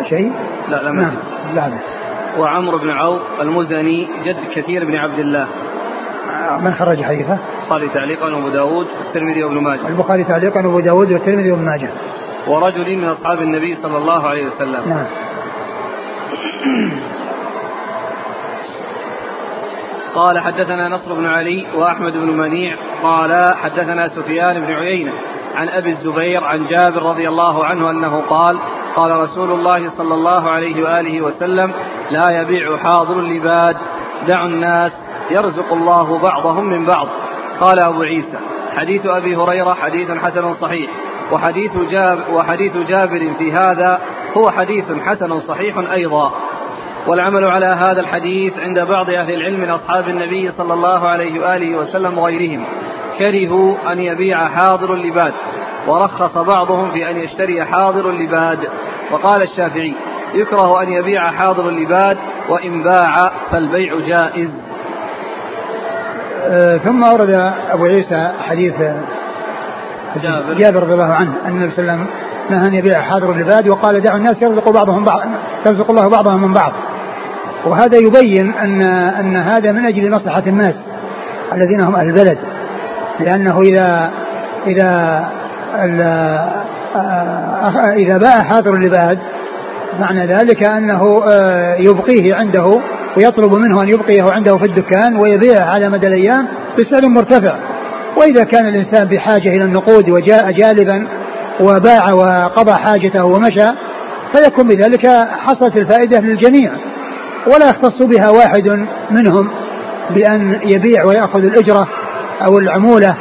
[0.09, 0.33] شيء؟
[0.69, 1.15] لا لم نعم.
[1.55, 1.96] لا لا.
[2.39, 5.49] وعمرو بن عوف المزني جد كثير بن عبد الله.
[6.61, 9.89] من خرج حديثه؟ البخاري تعليقا وأبو داود والترمذي وابن ماجه.
[9.89, 11.91] البخاري تعليقا وأبو داود والترمذي وابن ماجه.
[12.47, 14.89] ورجل من أصحاب النبي صلى الله عليه وسلم.
[14.89, 15.07] نعم.
[20.15, 22.77] قال حدثنا نصر بن علي وأحمد بن منيع.
[23.03, 25.13] قال حدثنا سفيان بن عيينة
[25.55, 28.59] عن أبي الزبير عن جابر رضي الله عنه أنه قال
[28.97, 31.73] قال رسول الله صلى الله عليه وآله وسلم
[32.11, 33.77] لا يبيع حاضر لباد
[34.29, 34.93] دعوا الناس
[35.31, 37.09] يرزق الله بعضهم من بعض.
[37.61, 38.39] قال أبو عيسى
[38.77, 40.91] حديث أبي هريرة حديث حسن صحيح
[41.33, 44.01] وحديث جاب وحديث جابر في هذا
[44.37, 46.33] هو حديث حسن صحيح أيضا.
[47.07, 51.79] والعمل على هذا الحديث عند بعض أهل العلم من أصحاب النبي صلى الله عليه وآله
[51.79, 52.65] وسلم وغيرهم
[53.19, 55.33] كرهوا أن يبيع حاضر اللباد
[55.87, 58.59] ورخص بعضهم في أن يشتري حاضر اللباد.
[59.13, 59.95] وقال الشافعي
[60.35, 62.17] يكره أن يبيع حاضر اللباد
[62.49, 64.51] وإن باع فالبيع جائز.
[66.45, 68.75] آه ثم ورد أبو عيسى حديث
[70.23, 70.55] جابر.
[70.55, 72.07] جابر رضي الله عنه أن النبي صلى الله عليه وسلم
[72.51, 75.21] نهى أن يبيع حاضر العباد وقال دعوا الناس يرزق بعضهم بعض
[75.67, 76.73] يرزق الله بعضهم من بعض.
[77.65, 78.83] وهذا يبين ان
[79.21, 80.75] أن هذا من أجل مصلحة الناس
[81.53, 82.39] الذين هم أهل البلد
[83.21, 84.11] لأنه اذا
[84.67, 85.25] إذا
[87.97, 89.19] إذا باع حاضر العباد
[90.01, 92.81] معنى ذلك أنه آه، يبقيه عنده
[93.17, 96.49] ويطلب منه أن يبقيه عنده في الدكان ويبيعه على مدى الأيام
[96.79, 97.55] بسعر مرتفع.
[98.17, 101.07] وإذا كان الإنسان بحاجة إلى النقود وجاء جالبا
[101.61, 103.69] وباع وقضى حاجته ومشى
[104.35, 105.09] فيكون بذلك
[105.47, 106.73] حصلت الفائدة للجميع.
[107.47, 109.51] ولا يختص بها واحد منهم
[110.11, 111.89] بأن يبيع ويأخذ الأجرة
[112.45, 113.17] أو العمولة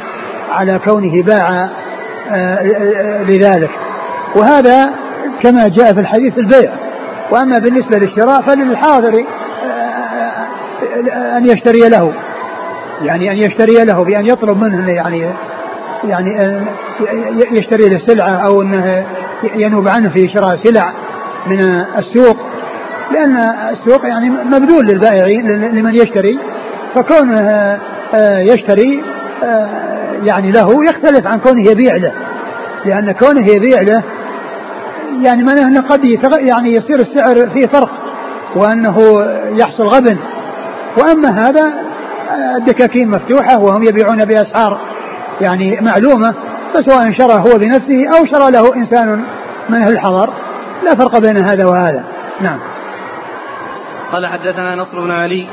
[0.50, 1.68] على كونه باع
[3.28, 3.70] لذلك.
[4.36, 4.90] وهذا
[5.42, 6.72] كما جاء في الحديث البيع.
[7.30, 9.24] وأما بالنسبة للشراء فللحاضر
[9.64, 12.12] آه، أن يشتري له.
[13.02, 15.30] يعني أن يشتري له بأن يطلب منه يعني
[16.04, 16.56] يعني
[17.52, 19.06] يشتري له سلعة أو إنه
[19.54, 20.92] ينوب عنه في شراء سلع
[21.46, 21.60] من
[21.98, 22.36] السوق.
[23.12, 23.36] لأن
[23.70, 26.38] السوق يعني مبذول للبائعين لمن يشتري.
[26.94, 27.40] فكونه
[28.14, 29.02] آه، يشتري
[30.24, 32.12] يعني له يختلف عن كونه يبيع له.
[32.84, 34.02] لأن كونه يبيع له
[35.22, 36.04] يعني معناه أنه قد
[36.38, 37.90] يعني يصير السعر فيه فرق
[38.56, 40.18] وأنه يحصل غبن.
[40.98, 41.72] وأما هذا
[42.56, 44.78] الدكاكين مفتوحة وهم يبيعون بأسعار
[45.40, 46.34] يعني معلومة
[46.74, 49.24] فسواء شرى هو بنفسه أو شرى له إنسان
[49.68, 50.32] من أهل الحضر
[50.84, 52.04] لا فرق بين هذا وهذا.
[52.40, 52.58] نعم.
[54.12, 55.46] قال حدثنا نصر بن علي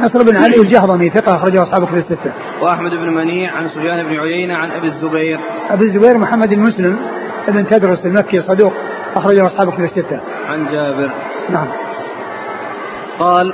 [0.00, 2.32] نصر بن علي الجهضمي ثقة أخرجه أصحاب كتب الستة.
[2.60, 5.40] وأحمد بن منيع عن سفيان بن عيينة عن أبي الزبير.
[5.70, 6.98] أبي الزبير محمد بن مسلم
[7.48, 8.72] ابن تدرس المكي صدوق
[9.16, 10.20] أخرجه أصحاب كتب الستة.
[10.48, 11.10] عن جابر.
[11.50, 11.68] نعم.
[13.18, 13.52] قال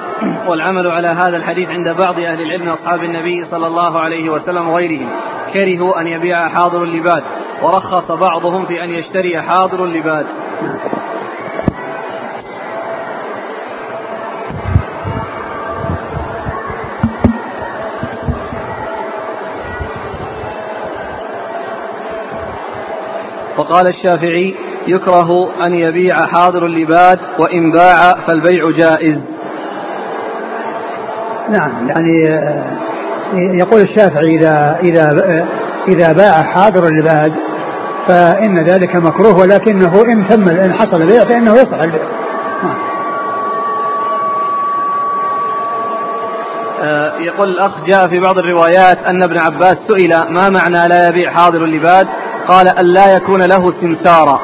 [0.49, 5.09] والعمل على هذا الحديث عند بعض أهل العلم أصحاب النبي صلى الله عليه وسلم وغيرهم
[5.53, 7.23] كرهوا أن يبيع حاضر اللباد
[7.63, 10.27] ورخص بعضهم في أن يشتري حاضر اللباد
[23.65, 24.55] وقال الشافعي
[24.87, 29.19] يكره أن يبيع حاضر اللباد وإن باع فالبيع جائز
[31.51, 32.65] نعم يعني آه،
[33.35, 35.47] يقول الشافعي إذا إذا
[35.89, 37.33] إذا باع حاضر اللباد
[38.07, 42.03] فإن ذلك مكروه ولكنه إن تم إن حصل البيع فإنه يصح البيع.
[46.83, 51.31] آه، يقول الأخ جاء في بعض الروايات أن ابن عباس سئل ما معنى لا يبيع
[51.31, 52.09] حاضر اللباد
[52.49, 54.41] قال أن لا يكون له سمسارا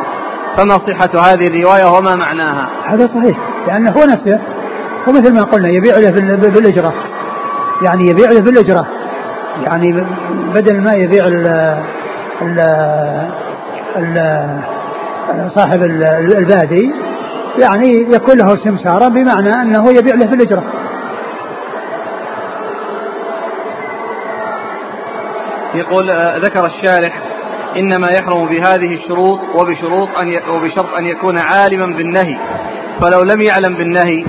[0.56, 4.40] فما صحة هذه الرواية وما معناها؟ هذا صحيح لأنه هو نفسه
[5.08, 6.92] هو مثل ما قلنا يبيع له بالأجرة.
[7.82, 8.86] يعني يبيع له بالأجرة.
[9.64, 10.04] يعني
[10.54, 11.46] بدل ما يبيع ال
[12.42, 12.60] ال
[13.96, 16.92] ال صاحب البادي
[17.58, 20.62] يعني يكون له سمسارا بمعنى أنه يبيع له بالأجرة.
[25.74, 27.22] يقول آه، ذكر الشارح
[27.76, 32.36] إنما يحرم بهذه الشروط وبشروط أن وبشرط أن يكون عالما بالنهي.
[33.00, 34.24] فلو لم يعلم بالنهي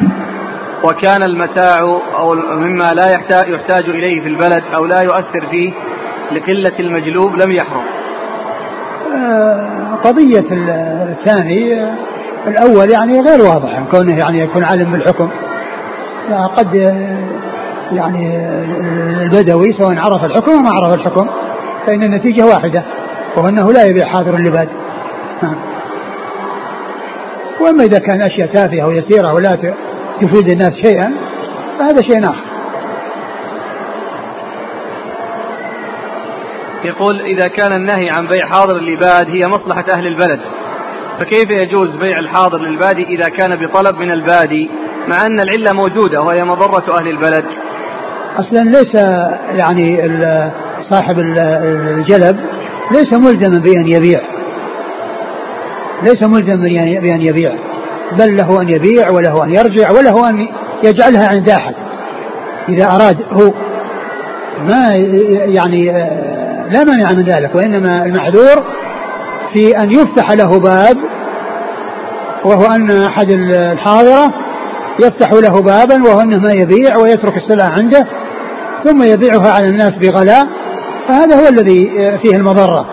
[0.84, 1.80] وكان المتاع
[2.20, 3.50] أو مما لا يحتاج,
[3.90, 5.72] إليه في البلد أو لا يؤثر فيه
[6.32, 7.84] لقلة المجلوب لم يحرم.
[9.16, 11.90] آه، قضية الثاني
[12.48, 15.30] الأول يعني غير واضح كونه يعني يكون عالم بالحكم.
[16.58, 16.76] قد
[17.92, 18.38] يعني
[19.22, 21.28] البدوي سواء عرف الحكم أو ما عرف الحكم
[21.86, 22.84] فإن النتيجة واحدة.
[23.36, 24.70] وهو أنه لا يبيع حاضر اللباد.
[25.44, 25.56] نعم.
[27.62, 29.58] وأما إذا كان أشياء تافهة ويسيرة ولا
[30.22, 31.14] تفيد الناس شيئا
[31.80, 32.52] فهذا شيء آخر.
[36.84, 40.40] يقول إذا كان النهي عن بيع حاضر اللباد هي مصلحة أهل البلد
[41.20, 44.70] فكيف يجوز بيع الحاضر للبادي إذا كان بطلب من البادي
[45.08, 47.46] مع أن العلة موجودة وهي مضرة أهل البلد؟
[48.38, 48.96] أصلا ليس
[49.56, 50.12] يعني
[50.90, 52.40] صاحب الجلب
[52.92, 54.22] ليس ملزما بأن يبيع.
[56.04, 56.64] ليس ملزما
[57.02, 57.54] بأن يبيع.
[58.20, 60.48] بل له أن يبيع وله أن يرجع وله أن
[60.84, 61.74] يجعلها عند أحد.
[62.70, 63.54] إذا أراد هو
[64.68, 64.96] ما
[65.46, 65.92] يعني
[66.72, 68.64] لا مانع من ذلك وإنما المحذور
[69.54, 70.98] في أن يفتح له باب
[72.46, 74.34] وهو أن أحد الحاضرة
[75.00, 78.08] يفتح له بابا وهو أنه ما يبيع ويترك السلعة عنده
[78.84, 80.48] ثم يبيعها على الناس بغلاء.
[81.12, 81.90] فهذا هو الذي
[82.24, 82.86] فيه المضرة.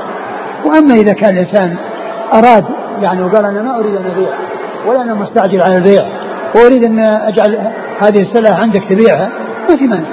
[0.64, 1.76] وأما إذا كان الإنسان
[2.34, 2.64] أراد
[3.00, 4.28] يعني وقال أنا ما أريد أن أبيع
[4.86, 6.06] ولا أنا مستعجل على البيع
[6.56, 9.30] وأريد أن أجعل هذه السلعة عندك تبيعها
[9.70, 10.08] ما في مانع.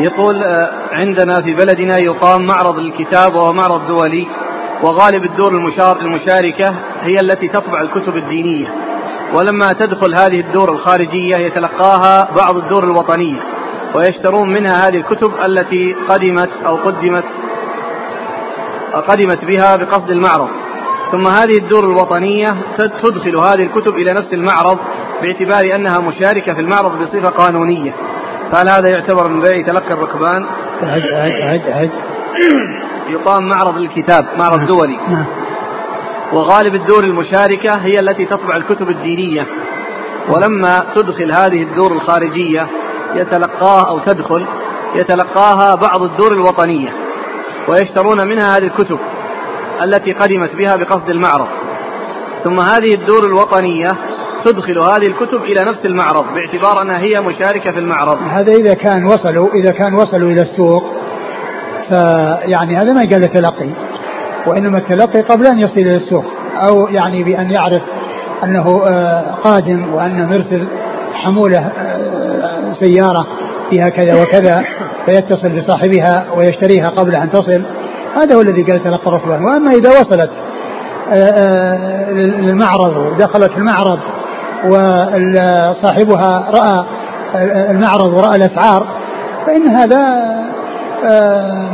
[0.00, 4.26] يقول آه، عندنا في بلدنا يقام معرض للكتاب وهو معرض دولي
[4.82, 8.66] وغالب الدور المشار المشاركة هي التي تطبع الكتب الدينية.
[9.34, 13.53] ولما تدخل هذه الدور الخارجية يتلقاها بعض الدور الوطنية.
[13.94, 17.24] ويشترون منها هذه الكتب التي قدمت أو قدمت
[19.08, 20.48] قدمت بها بقصد المعرض
[21.12, 24.78] ثم هذه الدور الوطنية تدخل هذه الكتب إلى نفس المعرض
[25.22, 27.94] باعتبار أنها مشاركة في المعرض بصفة قانونية
[28.52, 30.46] فهل هذا يعتبر من بيع تلقي الركبان؟
[30.82, 31.90] عد عد عد
[33.08, 34.66] يقام معرض للكتاب معرض نعم.
[34.66, 35.26] دولي نعم.
[36.32, 39.46] وغالب الدور المشاركة هي التي تطبع الكتب الدينية
[40.28, 42.66] ولما تدخل هذه الدور الخارجية
[43.14, 44.46] يتلقاها أو تدخل
[44.94, 46.92] يتلقاها بعض الدور الوطنية
[47.68, 48.98] ويشترون منها هذه الكتب
[49.82, 51.48] التي قدمت بها بقصد المعرض.
[52.44, 53.96] ثم هذه الدور الوطنية
[54.44, 58.18] تدخل هذه الكتب إلى نفس المعرض باعتبار أنها هي مشاركة في المعرض.
[58.30, 60.84] هذا إذا كان وصلوا إذا كان وصلوا إلى السوق
[61.88, 63.70] فيعني هذا ما يقال تلقي.
[64.46, 66.24] وإنما التلقي قبل أن يصل إلى السوق
[66.56, 67.82] أو يعني بأن يعرف
[68.44, 70.66] أنه آه، قادم وأن مرسل.
[71.14, 73.26] حمولة آه، سيارة
[73.70, 74.64] فيها كذا وكذا
[75.06, 77.64] فيتصل بصاحبها ويشتريها قبل أن تصل.
[78.16, 79.44] هذا هو الذي قال تلقى الركبان.
[79.44, 80.30] وأما إذا وصلت
[81.12, 83.98] آه، للمعرض ودخلت المعرض
[84.64, 86.84] وصاحبها رأى
[87.70, 88.86] المعرض ورأى الأسعار
[89.46, 89.98] فإن هذا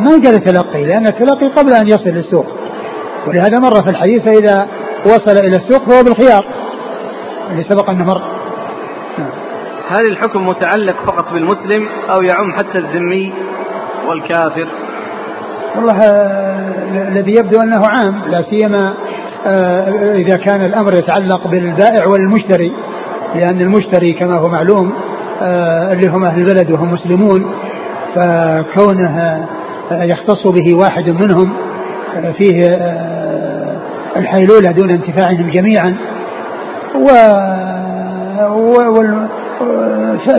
[0.00, 2.46] ما يقال تلقي لأن التلقي قبل أن يصل للسوق.
[3.26, 4.66] ولهذا مر في الحديث فإذا
[5.06, 6.44] وصل إلى السوق فهو بالخيار.
[7.50, 8.39] اللي سبق أنه مر.
[9.90, 13.32] هل الحكم متعلق فقط بالمسلم أو يعم حتى الذمي
[14.08, 14.66] والكافر؟
[15.76, 18.94] والله آه، الذي يبدو أنه عام لا سيما
[19.46, 22.72] آه، إذا كان الأمر يتعلق بالبائع والمشتري
[23.34, 24.92] لأن المشتري كما هو معلوم
[25.42, 27.54] آه، اللي هم أهل البلد وهم مسلمون
[28.14, 29.46] فكونه
[29.90, 31.52] يختص به واحد منهم
[32.38, 32.78] فيه
[34.16, 35.96] الحيلولة دون انتفاعهم جميعا
[36.94, 37.10] و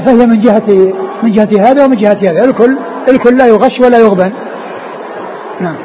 [0.06, 2.46] فهي من جهة من جهة هذا ومن جهة هذا.
[2.46, 2.78] الكل
[3.10, 4.32] الكل لا يغش ولا يغبن.
[5.60, 5.76] نعم.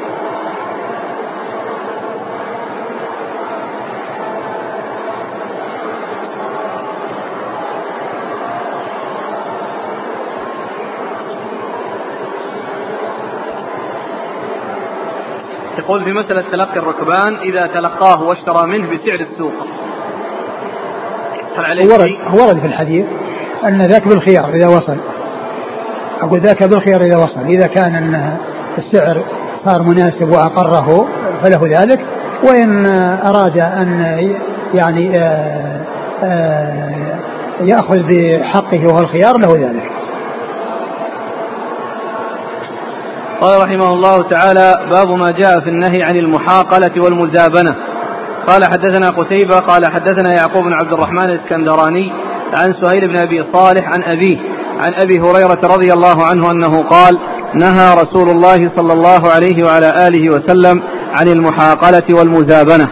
[15.77, 19.53] يقول في مسألة تلقي الركبان إذا تلقاه واشترى منه بسعر السوق.
[21.57, 23.05] هل عليه ورد ورد في الحديث.
[23.65, 24.97] أن ذاك بالخيار إذا وصل.
[26.21, 27.41] أقول ذاك بالخيار إذا وصل.
[27.41, 28.37] إذا كان أن
[28.77, 29.23] السعر
[29.65, 31.07] صار مناسب وأقره
[31.43, 31.99] فله ذلك.
[32.43, 32.85] وإن
[33.25, 34.19] أراد أن
[34.73, 35.81] يعني آه،
[36.23, 37.17] آه،
[37.61, 39.91] يأخذ بحقه وهو الخيار له ذلك.
[43.41, 47.75] قال رحمه الله تعالى باب ما جاء في النهي عن المحاقلة والمزابنة.
[48.47, 52.11] قال حدثنا قتيبة قال حدثنا يعقوب بن عبد الرحمن الإسكندراني
[52.53, 54.37] عن سهيل بن أبي صالح عن أبيه
[54.79, 57.19] عن أبي هريرة رضي الله عنه أنه قال
[57.53, 60.81] نهى رسول الله صلى الله عليه وعلى آله وسلم
[61.13, 62.87] عن المحاقلة والمزابنة.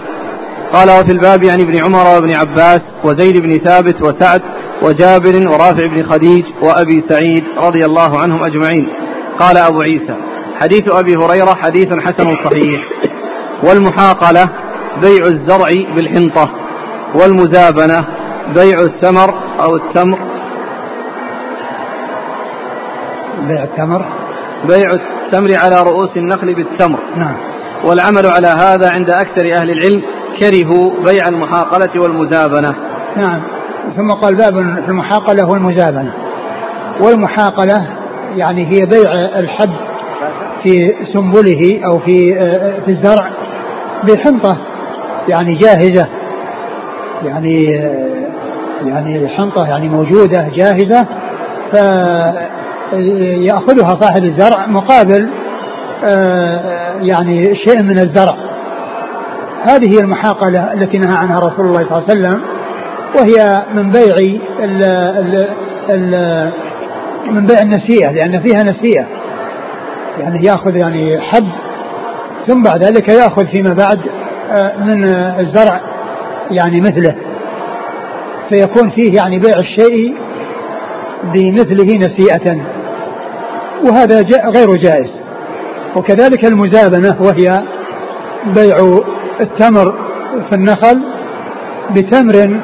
[0.74, 4.41] قال وفي الباب عن ابن عمر وابن عباس وزيد بن ثابت وسعد
[4.82, 8.88] وجابر ورافع بن خديج وأبي سعيد رضي الله عنهم أجمعين.
[9.39, 10.15] قال أبو عيسى
[10.60, 12.82] حديث أبي هريرة حديث حسن صحيح.
[13.63, 14.50] والمحاقلة
[15.02, 16.50] بيع الزرع بالحنطة
[17.15, 18.06] والمزابنة
[18.53, 20.19] بيع الثمر أو التمر.
[23.47, 24.05] بيع التمر.
[24.67, 26.99] بيع التمر على رؤوس النخل بالتمر.
[27.17, 27.36] نعم.
[27.84, 30.01] والعمل على هذا عند أكثر أهل العلم
[30.39, 32.75] كرهوا بيع المحاقلة والمزابنة.
[33.17, 33.41] نعم.
[33.95, 36.13] ثم قال باب في المحاقلة والمزابنة.
[37.01, 37.88] والمحاقلة
[38.36, 39.73] يعني هي بيع الحب
[40.63, 43.29] في سنبله أو في آه، في الزرع
[44.03, 44.58] بحنطة
[45.27, 46.08] يعني جاهزة.
[47.23, 47.63] يعني
[48.86, 51.06] يعني الحنطة يعني موجودة جاهزة
[52.91, 55.30] فيأخذها صاحب الزرع مقابل
[56.04, 58.36] آه، يعني شيء من الزرع.
[59.63, 62.41] هذه هي المحاقلة التي نهى عنها رسول الله صلى الله عليه وسلم
[63.15, 64.15] وهي من بيع
[64.60, 65.47] ال ال
[65.89, 66.51] ال
[67.32, 69.06] من بيع النسيئة لأن فيها نسيئة.
[70.19, 71.47] يعني يأخذ يعني حب
[72.47, 73.99] ثم بعد ذلك يأخذ فيما بعد
[74.51, 75.04] آه، من
[75.39, 75.82] الزرع.
[76.51, 77.15] يعني مثله.
[78.49, 80.15] فيكون فيه يعني بيع الشيء
[81.34, 82.58] بمثله نسيئة.
[83.84, 85.12] وهذا غير جائز.
[85.95, 87.60] وكذلك المزابنة وهي
[88.45, 88.99] بيع
[89.41, 89.93] التمر
[90.49, 91.01] في النخل
[91.95, 92.60] بتمر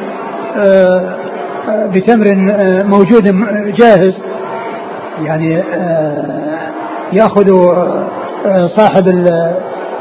[0.57, 1.15] آه،
[1.69, 2.35] آه، بتمر
[2.83, 3.23] موجود
[3.77, 4.21] جاهز.
[5.21, 6.71] يعني آه،
[7.13, 7.49] يأخذ
[8.45, 9.07] آه، صاحب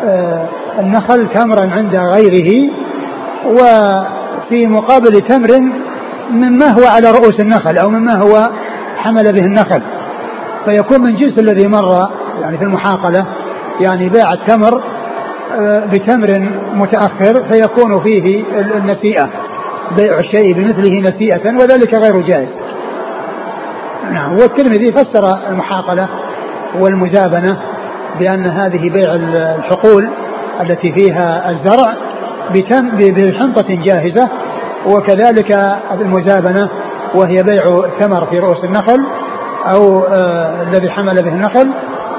[0.05, 0.49] آه،
[0.81, 2.71] النخل تمرا عند غيره.
[3.47, 5.61] وفي مقابل تمر
[6.31, 8.51] مما هو على رؤوس النخل أو مما هو
[8.97, 9.83] حمل به النخل.
[10.65, 12.09] فيكون من جنس الذي مر
[12.43, 13.27] يعني في المحاقلة
[13.81, 14.83] يعني باع التمر
[15.93, 18.45] بتمر متأخر فيكون فيه
[18.77, 19.29] النسيئة
[19.97, 22.49] بيع الشيء بمثله نسيئة وذلك غير جائز.
[24.13, 26.09] نعم والترمذي فسر المحاقلة
[26.81, 27.57] والمزابنة
[28.19, 30.09] بأن هذه بيع الحقول
[30.61, 31.95] التي فيها الزرع
[32.99, 34.29] بحنطة جاهزة
[34.87, 35.53] وكذلك
[35.93, 36.69] المزابنة
[37.15, 37.63] وهي بيع
[38.01, 39.07] ثمر في رؤوس النخل
[39.67, 41.71] أو آه الذي حمل به النخل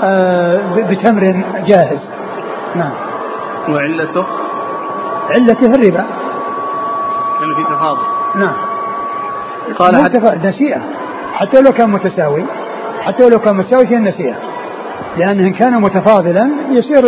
[0.03, 1.99] آه بتمر جاهز.
[2.75, 2.91] نعم.
[3.69, 4.25] وعلته
[5.29, 6.05] علته الربا.
[7.39, 8.01] كان في تفاضل.
[8.35, 8.53] نعم.
[9.79, 10.81] قال حتى نسيئة.
[11.33, 12.45] حتى لو كان متساوي.
[13.01, 14.35] حتى لو كان متساوي في النسيئة
[15.17, 17.03] لأنه إن كان متفاضلا يصير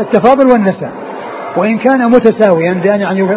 [0.00, 0.92] التفاضل والنساء.
[1.56, 3.28] وإن كان متساويا بأن يعني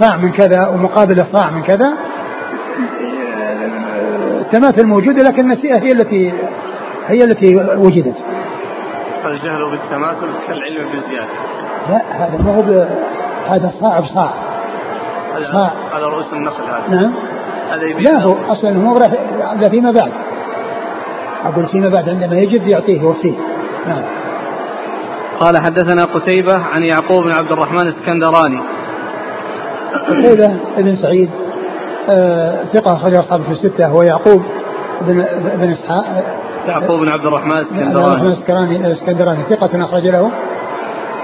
[0.00, 1.92] صاع من كذا ومقابل صاع من كذا
[4.40, 6.32] التماثل موجودة لكن النسيئة هي التي
[7.06, 8.16] هي التي وجدت.
[9.24, 11.28] الجهل بالتماثل كالعلم بالزيادة.
[11.88, 12.86] لا هذا ما هو
[13.48, 14.30] هذا صاع بصاع.
[15.52, 15.72] صاع.
[15.94, 17.00] على رؤوس النخل هذا.
[17.00, 17.12] نعم.
[17.98, 18.98] لا هو أصلا هو
[19.60, 20.12] لا فيما بعد.
[21.44, 23.34] أقول فيما بعد عندما يجد يعطيه يوفيه
[23.86, 24.02] نعم.
[25.40, 28.58] قال حدثنا قتيبة عن يعقوب بن عبد الرحمن الاسكندراني
[30.08, 31.30] قتيبة بن سعيد
[32.10, 34.42] آه ثقة أخرج أصحابه في الستة هو يعقوب
[35.00, 36.04] بن بن إسحاق
[36.68, 37.64] يعقوب بن عبد الرحمن
[38.26, 40.30] الاسكندراني الاسكندراني ثقة أخرج له؟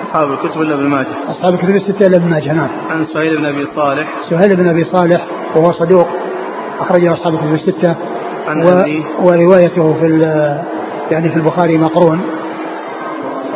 [0.02, 2.68] أصحاب الكتب إلا ابن ماجه؟ أصحاب الكتب الستة إلا ابن ماجه نعم.
[2.90, 4.08] عن سهيل بن أبي صالح.
[4.30, 5.24] سهيل بن أبي صالح
[5.56, 6.06] وهو صدوق
[6.80, 7.94] أخرجه أصحاب الكتب الستة.
[8.48, 8.84] عن و...
[9.22, 10.06] وروايته في
[11.10, 12.20] يعني في البخاري مقرون.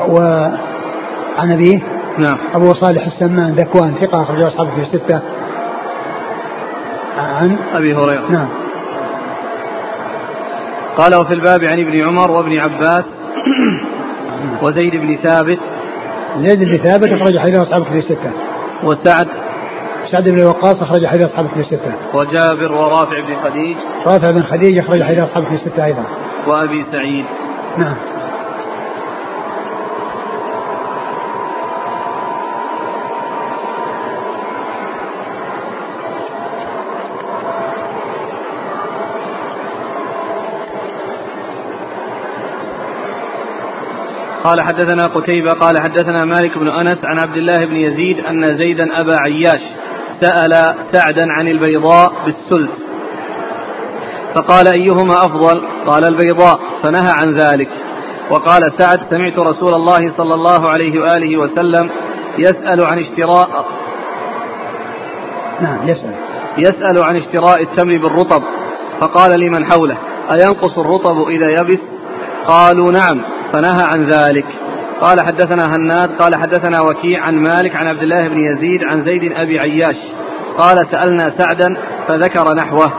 [0.09, 1.81] وعن أبيه.
[2.19, 2.37] نعم.
[2.55, 5.21] أبو صالح السمان ذكوان ثقة أخرجه أصحاب الكتب الستة.
[7.19, 8.31] عن أبي هريرة.
[8.31, 8.49] نعم.
[10.97, 13.05] قال وفي الباب عن ابن عمر وابن عباس
[14.63, 15.59] وزيد بن ثابت.
[16.39, 18.33] زيد بن ثابت أخرج حديث أصحاب الكتب الستة.
[18.85, 19.29] وسعد.
[20.13, 21.95] سعد بن وقاص أخرج حديث أصحاب الكتب الستة.
[22.15, 23.77] وجابر ورافع بن خديج.
[24.07, 26.05] رافع بن خديج أخرج حديث أصحاب الكتب الستة أيضا.
[26.47, 27.25] وأبي سعيد.
[27.79, 27.97] نعم.
[44.45, 49.01] قال حدثنا قتيبة قال حدثنا مالك بن أنس عن عبد الله بن يزيد أن زيدا
[49.01, 49.61] أبا عياش
[50.21, 52.71] سأل سعدا عن البيضاء بالسلس.
[54.35, 56.61] فقال أيهما أفضل؟ قال البيضاء.
[56.83, 57.69] فنهى عن ذلك.
[58.31, 61.91] وقال سعد سمعت رسول الله صلى الله عليه وآله وسلم
[62.39, 63.67] يسأل عن اشتراء
[65.61, 66.15] نعم يسأل.
[66.59, 68.43] يسأل عن اشتراء التمر بالرطب.
[69.01, 69.99] فقال لمن حوله؟
[70.33, 71.81] أينقص الرطب إذا يبس؟
[72.47, 73.34] قالوا نعم.
[73.55, 74.47] فنهى عن ذلك.
[75.01, 79.33] قال حدثنا هناد قال حدثنا وكيع عن مالك عن عبد الله بن يزيد عن زيد
[79.33, 79.97] أبي عياش.
[80.59, 81.77] قال سألنا سعدا
[82.09, 82.93] فذكر نحوه.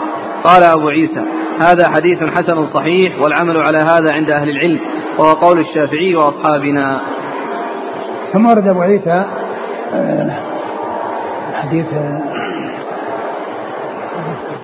[0.43, 1.21] قال أبو عيسى
[1.61, 4.79] هذا حديث حسن صحيح والعمل على هذا عند أهل العلم
[5.17, 7.01] وهو قول الشافعي وأصحابنا.
[8.33, 9.25] ثم ورد أبو عيسى
[9.93, 10.39] آه،
[11.53, 12.21] حديث آه،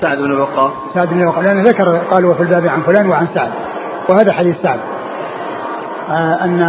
[0.02, 0.72] سعد بن وقاص.
[0.94, 3.52] سعد بن وقاص لأنه ذكر قال وفي الباب عن فلان وعن سعد
[4.10, 4.80] وهذا حديث سعد.
[6.12, 6.62] أن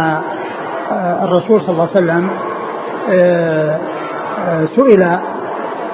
[0.91, 2.29] آه، الرسول صلى الله عليه وسلم
[3.09, 3.79] آه،
[4.75, 5.19] سئل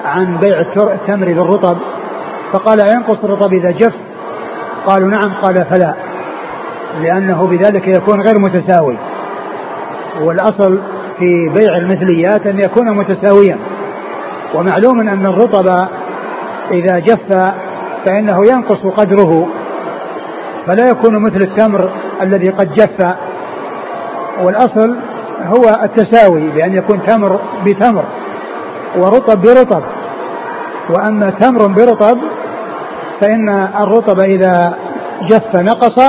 [0.04, 1.76] عن بيع التمر بالرطب
[2.52, 3.94] فقال ينقص الرطب إذا جف؟
[4.86, 5.94] قالوا نعم قال فلا
[7.02, 8.96] لأنه بذلك يكون غير متساوي.
[10.20, 10.80] والأصل
[11.18, 13.58] في بيع المثليات أن يكون متساويا.
[14.54, 15.88] ومعلوم أن الرطب
[16.70, 17.52] إذا جف
[18.04, 19.48] فإنه ينقص قدره
[20.66, 21.90] فلا يكون مثل التمر
[22.22, 23.14] الذي قد جف
[24.42, 24.96] والأصل
[25.46, 28.04] هو التساوي بأن يكون تمر بتمر
[28.96, 29.82] ورطب برطب
[30.90, 32.18] وأما تمر برطب
[33.20, 33.48] فإن
[33.80, 34.74] الرطب إذا
[35.28, 36.00] جف نقص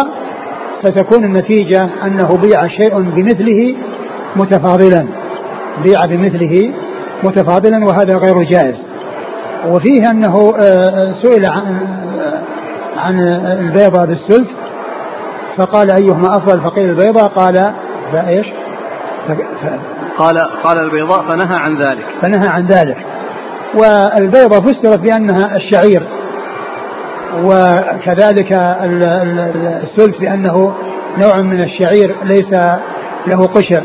[0.84, 3.76] فتكون النتيجة أنه بيع شيء بمثله
[4.36, 5.08] متفاضلا
[5.84, 6.74] بيع بمثله
[7.24, 8.76] متفاضلا وهذا غير جائز.
[9.68, 11.80] وفيه أنه آه، سئل عن
[12.20, 12.42] آه،
[12.98, 13.20] عن
[13.60, 14.48] البيضة بالسلس
[15.58, 17.74] فقال أيهما أفضل فقيل البيضة قال
[18.12, 18.48] فايش؟
[20.18, 22.06] قال قال البيضاء فنهى عن ذلك.
[22.22, 22.98] فنهى عن ذلك.
[23.74, 26.04] والبيضة فسرت بأنها الشعير
[27.44, 28.52] وكذلك
[29.84, 30.74] السلس بأنه
[31.18, 32.54] نوع من الشعير ليس
[33.28, 33.84] له قشر.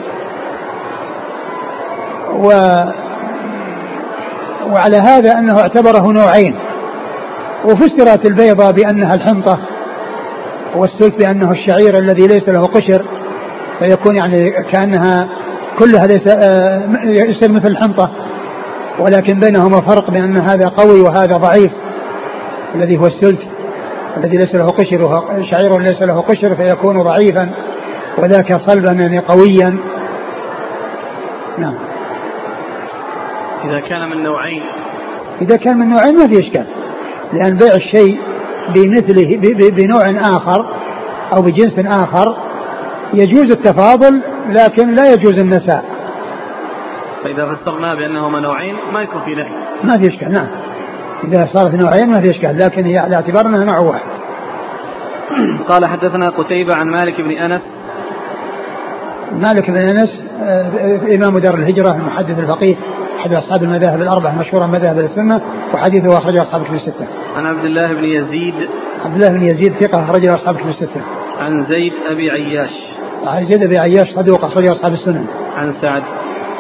[2.33, 2.49] و
[4.73, 6.55] وعلى هذا أنه اعتبره نوعين.
[7.65, 9.59] وفسرت البيضة بأنها الحنطة
[10.77, 13.05] والسلس بأنه الشعير الذي ليس له قشر.
[13.79, 15.29] فيكون يعني كأنها
[15.79, 18.11] كلها ليس آه، يصير مثل الحنطة.
[18.99, 21.73] ولكن بينهما فرق بأن هذا قوي وهذا ضعيف.
[22.75, 23.49] الذي هو السلك
[24.17, 27.51] الذي ليس له قشر شعير ليس له قشر فيكون ضعيفا
[28.19, 29.77] وذاك صلبا يعني قويا.
[31.59, 31.75] نعم.
[33.65, 34.63] إذا كان من نوعين.
[35.43, 36.67] إذا كان من نوعين ما في إشكال.
[37.33, 38.19] لأن بيع الشيء
[38.75, 39.37] بمثله
[39.71, 40.67] بنوع آخر
[41.35, 42.46] أو بجنس آخر
[43.15, 45.85] يجوز التفاضل لكن لا يجوز النساء
[47.25, 49.53] فإذا فسرناه بأنهما نوعين ما يكون في لحم
[49.85, 50.47] ما في إشكال نعم
[51.25, 54.17] إذا صار في نوعين ما في إشكال لكن هي على اعتبار أنها نوع واحد
[55.69, 57.63] قال حدثنا قتيبة عن مالك بن أنس
[59.33, 62.77] مالك بن أنس آه، إمام دار الهجرة المحدث الفقيه
[63.21, 65.41] أحد أصحاب المذاهب الأربعة مشهورا مذاهب السنة
[65.75, 67.09] وحديثه أخرجه أصحاب كتب الستة.
[67.37, 68.55] عن عبد الله بن يزيد
[69.05, 71.01] عبد الله بن يزيد ثقة أخرجه أصحاب كتب الستة.
[71.39, 72.71] عن زيد أبي عياش.
[73.25, 75.27] عن زيد أبي عياش صدوق أخرجه أصحاب السنن.
[75.57, 76.03] عن سعد.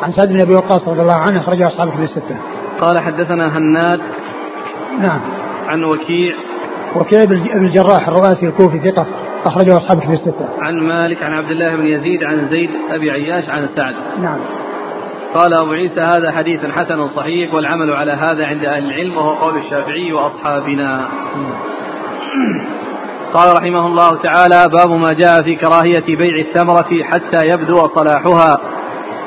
[0.02, 2.38] عن سعد بن أبي وقاص رضي الله عنه أخرجه أصحاب كتب الستة.
[2.80, 4.00] قال حدثنا هناد.
[5.00, 5.20] نعم.
[5.66, 6.34] عن وكيع.
[6.96, 9.06] وكيع بن الجراح الرؤاسي الكوفي ثقة
[9.44, 10.48] أخرجه أصحاب كتب الستة.
[10.58, 13.94] عن مالك عن عبد الله بن يزيد عن زيد أبي عياش عن سعد.
[14.22, 14.38] نعم.
[15.34, 19.56] قال أبو عيسى هذا حديث حسن صحيح والعمل على هذا عند أهل العلم وهو قول
[19.56, 21.08] الشافعي وأصحابنا
[23.36, 28.58] قال رحمه الله تعالى باب ما جاء في كراهية بيع الثمرة حتى يبدو صلاحها.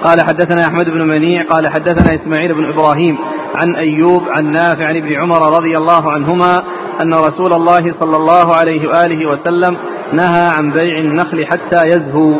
[0.03, 3.17] قال حدثنا أحمد بن منيع قال حدثنا إسماعيل بن إبراهيم
[3.55, 6.63] عن أيوب عن نافع عن ابن عمر رضي الله عنهما
[7.01, 9.77] أن رسول الله صلى الله عليه وآله وسلم
[10.13, 12.33] نهى عن بيع النخل حتى يزهو.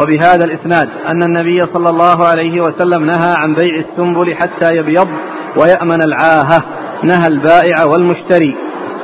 [0.00, 5.08] وبهذا الإسناد أن النبي صلى الله عليه وسلم نهى عن بيع السنبل حتى يبيض
[5.56, 6.64] ويأمن العاهة
[7.02, 8.56] نهى البائع والمشتري.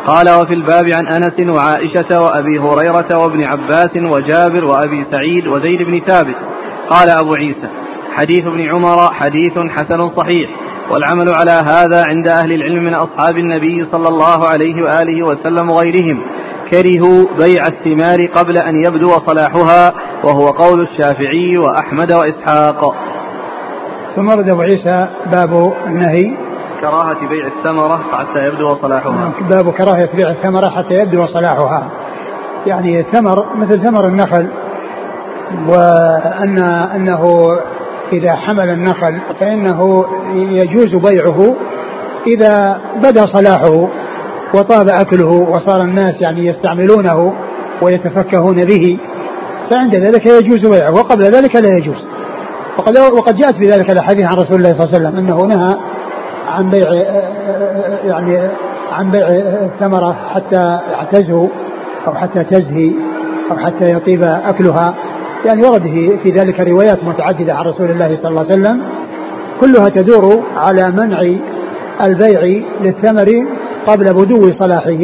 [0.08, 6.00] قال وفي الباب عن أنس وعائشة وأبي هريرة وابن عباس وجابر وأبي سعيد وزيد بن
[6.06, 6.36] ثابت.
[6.90, 7.68] قال أبو عيسى
[8.12, 10.50] حديث ابن عمر حديث حسن صحيح
[10.90, 16.22] والعمل على هذا عند أهل العلم من أصحاب النبي صلى الله عليه وآله وسلم وغيرهم.
[16.70, 19.94] كرهوا بيع الثمار قبل أن يبدو صلاحها
[20.24, 22.94] وهو قول الشافعي وأحمد وإسحاق.
[24.16, 26.47] ثم رد أبو عيسى باب النهي
[26.80, 29.32] كراهة بيع الثمرة حتى يبدو صلاحها.
[29.50, 31.88] باب كراهة بيع الثمرة حتى يبدو صلاحها.
[32.66, 34.48] يعني الثمر مثل ثمر النخل
[35.68, 36.58] وأن
[36.94, 37.50] أنه
[38.12, 40.04] إذا حمل النخل فإنه
[40.34, 41.54] يجوز بيعه
[42.26, 43.88] إذا بدا صلاحه
[44.54, 47.32] وطاب أكله وصار الناس يعني يستعملونه
[47.82, 48.98] ويتفكهون به
[49.70, 52.04] فعند ذلك يجوز بيعه وقبل ذلك لا يجوز.
[52.78, 55.76] وقد وقد جاءت في ذلك الأحاديث عن رسول الله صلى الله عليه وسلم أنه نهى
[56.48, 56.92] عن بيع
[58.04, 58.50] يعني
[58.92, 59.28] عن بيع
[59.64, 60.80] الثمرة حتى
[61.12, 61.48] تزهو
[62.06, 62.92] أو حتى تزهي
[63.50, 64.94] أو حتى يطيب أكلها.
[65.46, 65.82] يعني ورد
[66.22, 68.82] في ذلك روايات متعددة عن رسول الله صلى الله عليه وسلم.
[69.60, 71.20] كلها تدور على منع
[72.02, 73.46] البيع للثمر
[73.86, 75.02] قبل بدو صلاحه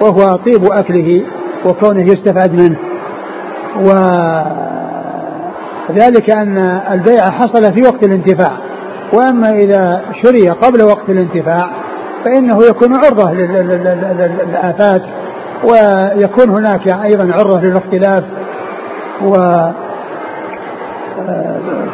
[0.00, 1.22] وهو طيب أكله
[1.66, 2.78] وكونه يستفاد منه.
[5.90, 6.58] وذلك أن
[6.92, 8.52] البيع حصل في وقت الانتفاع.
[9.12, 11.70] وأما إذا شري قبل وقت الانتفاع
[12.24, 15.02] فإنه يكون عرضة للآفات
[15.64, 18.24] ويكون هناك أيضا عرضة للاختلاف
[19.24, 19.34] و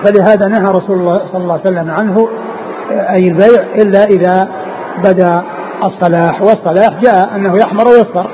[0.05, 2.29] فلهذا نهى رسول الله صلى الله عليه وسلم عنه
[2.91, 4.49] أي البيع إلا إذا
[5.05, 5.43] بدا
[5.85, 8.27] الصلاح والصلاح جاء أنه يحمر ويصفر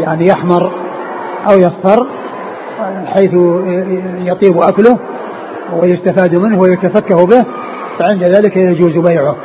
[0.00, 0.72] يعني يحمر
[1.50, 2.06] أو يصفر
[3.06, 3.30] حيث
[4.18, 4.98] يطيب أكله
[5.72, 7.44] ويستفاد منه ويتفكه به
[7.98, 9.36] فعند ذلك يجوز بيعه.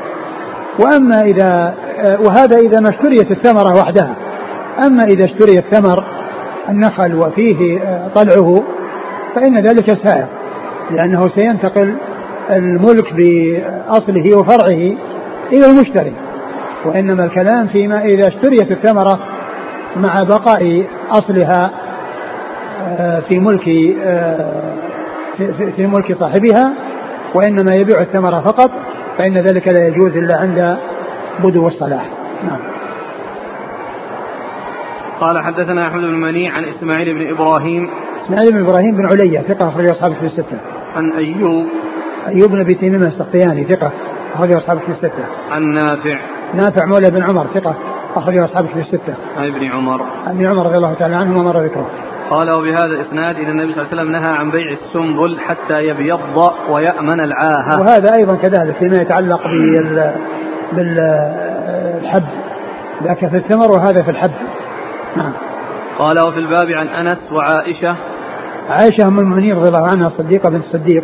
[0.80, 1.74] وأما إذا
[2.20, 4.16] وهذا إذا ما اشتريت الثمرة وحدها.
[4.86, 6.04] أما إذا اشتري الثمر
[6.70, 7.80] النخل وفيه
[8.16, 8.64] طلعه
[9.36, 10.26] فإن ذلك سائر
[10.92, 11.96] لأنه سينتقل
[12.50, 14.96] الملك بأصله وفرعه
[15.52, 16.14] إلى المشتري.
[16.86, 19.20] وإنما الكلام فيما إذا اشتريت الثمرة
[19.96, 21.72] مع بقاء أصلها
[22.88, 24.74] آه، في ملك آه،
[25.76, 26.74] في ملك صاحبها
[27.34, 28.72] وإنما يبيع الثمرة فقط
[29.18, 30.78] فإن ذلك لا يجوز إلا عند
[31.44, 32.06] بدو الصلاح.
[32.44, 32.60] نعم.
[35.20, 37.90] قال حدثنا أحمد بن منيع عن إسماعيل بن إبراهيم.
[38.26, 40.60] إسماعيل بن إبراهيم بن عليا ثقة أخرج أصحابه في الستة.
[40.96, 41.68] عن أيوب.
[42.28, 43.92] أيوب بن أبي تيمية السختياني ثقة
[44.36, 45.26] أخرج أصحابه في الستة.
[45.52, 46.20] عن نافع.
[46.54, 47.76] نافع مولى بن عمر ثقة
[48.16, 49.16] أخرجه أصحاب في الستة.
[49.38, 50.04] عن ابن عمر.
[50.04, 51.90] عن ابن عمر رضي الله تعالى عنهما مر ذكره.
[52.32, 56.20] قال وبهذا الإسناد إن النبي صلى الله عليه وسلم نهى عن بيع السنبل حتى يبيض
[56.70, 57.80] ويأمن العاهة.
[57.80, 60.14] وهذا أيضا كذلك فيما يتعلق بال
[60.72, 62.24] بالحب
[63.04, 64.32] ذاك في الثمر وهذا في الحب.
[65.18, 65.34] نعم.
[66.00, 67.96] قال وفي الباب عن أنس وعائشة.
[68.70, 71.04] عائشة أم المؤمنين رضي الله عنها الصديقه بنت الصديق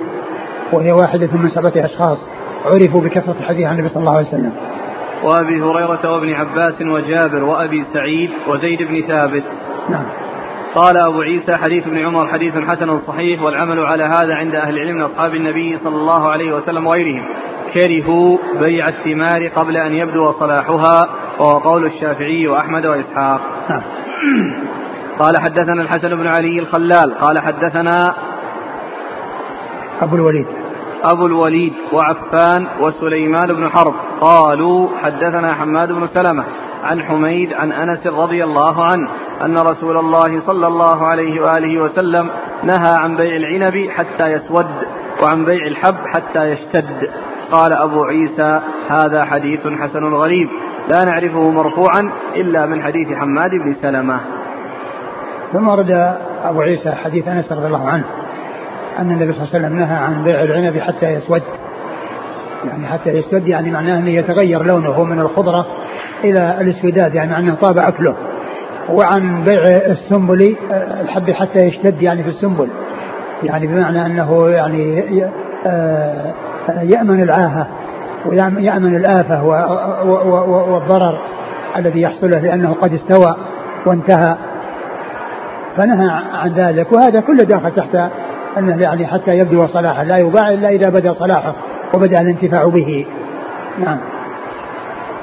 [0.73, 2.17] وهي واحدة من سبعة أشخاص
[2.65, 4.53] عرفوا بكثرة الحديث عن النبي صلى الله عليه وسلم.
[5.23, 9.43] وأبي هريرة وابن عباس وجابر وأبي سعيد وزيد بن ثابت.
[9.89, 10.05] نعم.
[10.77, 14.95] قال أبو عيسى حديث ابن عمر حديث حسن صحيح والعمل على هذا عند أهل العلم
[14.95, 17.23] من أصحاب النبي صلى الله عليه وسلم وغيرهم.
[17.73, 21.09] كرهوا بيع الثمار قبل أن يبدو صلاحها
[21.39, 23.41] وهو قول الشافعي وأحمد وإسحاق.
[23.69, 23.81] نعم.
[25.19, 28.15] قال حدثنا الحسن بن علي الخلال قال حدثنا
[30.01, 30.47] أبو الوليد.
[31.03, 33.93] أبو الوليد وعفان وسليمان بن حرب.
[34.21, 36.43] قالوا حدثنا حماد بن سلمة
[36.83, 39.07] عن حميد عن أنس رضي الله عنه.
[39.45, 42.29] أن رسول الله صلى الله عليه وآله وسلم
[42.63, 44.67] نهى عن بيع العنب حتى يسود
[45.23, 47.09] وعن بيع الحب حتى يشتد.
[47.51, 50.49] قال أبو عيسى هذا حديث حسن غريب.
[50.89, 54.19] لا نعرفه مرفوعا إلا من حديث حماد بن سلمة.
[55.53, 58.05] ثم ورد أبو عيسى حديث أنس رضي الله عنه
[58.99, 61.43] أن النبي صلى الله عليه وسلم نهى عن بيع العنب حتى يسود.
[62.65, 65.65] يعني حتى يسود يعني معناه أنه يتغير لونه من الخضرة
[66.23, 68.15] إلى الاسوداد يعني انه طاب أكله.
[68.89, 70.55] وعن بيع السنبل
[71.01, 72.67] الحب حتى يشتد يعني في السنبل.
[73.43, 75.03] يعني بمعنى أنه يعني
[75.65, 76.33] آه،
[76.81, 77.67] يأمن العاهة
[78.25, 79.43] ويامن الآفة
[80.71, 81.17] والضرر
[81.77, 83.35] الذي يحصل له لأنه قد استوى
[83.85, 84.35] وانتهى.
[85.77, 87.95] فنهى عن ذلك وهذا كله داخل تحت
[88.57, 91.55] أنه يعني حتى يبدو صلاحه لا يباع إلا إذا بدا صلاحه
[91.95, 93.05] وبدأ الانتفاع به.
[93.79, 93.97] نعم.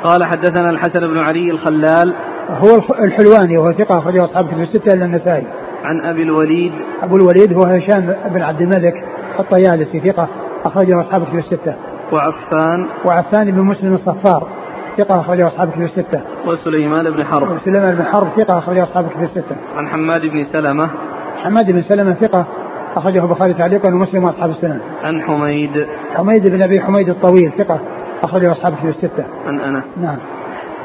[0.05, 2.15] قال حدثنا الحسن بن علي الخلال
[2.51, 5.47] هو الحلواني وهو ثقة أخرجه أصحاب كتب الستة إلا النسائي.
[5.85, 6.73] عن أبي الوليد.
[7.03, 9.05] أبو الوليد هو هشام بن عبد الملك
[9.41, 10.29] الطيالسي ثقة
[10.65, 11.75] أخرجه أصحاب كتب الستة.
[12.13, 12.87] وعفان.
[13.05, 14.47] وعفان بن مسلم الصفار
[14.99, 16.21] ثقة أخرجه أصحاب كتب الستة.
[16.47, 17.57] وسليمان بن حرب.
[17.57, 19.57] وسليمان بن حرب ثقة أخرجه أصحاب كتب الستة.
[19.77, 20.89] عن حماد بن سلمة.
[21.43, 22.45] حماد بن سلمة ثقة
[22.97, 24.81] أخرجه البخاري تعليقا ومسلم وأصحاب السنن.
[25.05, 25.87] عن حميد.
[26.15, 27.81] حميد بن أبي حميد الطويل ثقة
[28.23, 29.25] أخرجه أصحاب في الستة.
[29.47, 29.85] عن أنس.
[30.03, 30.17] نعم.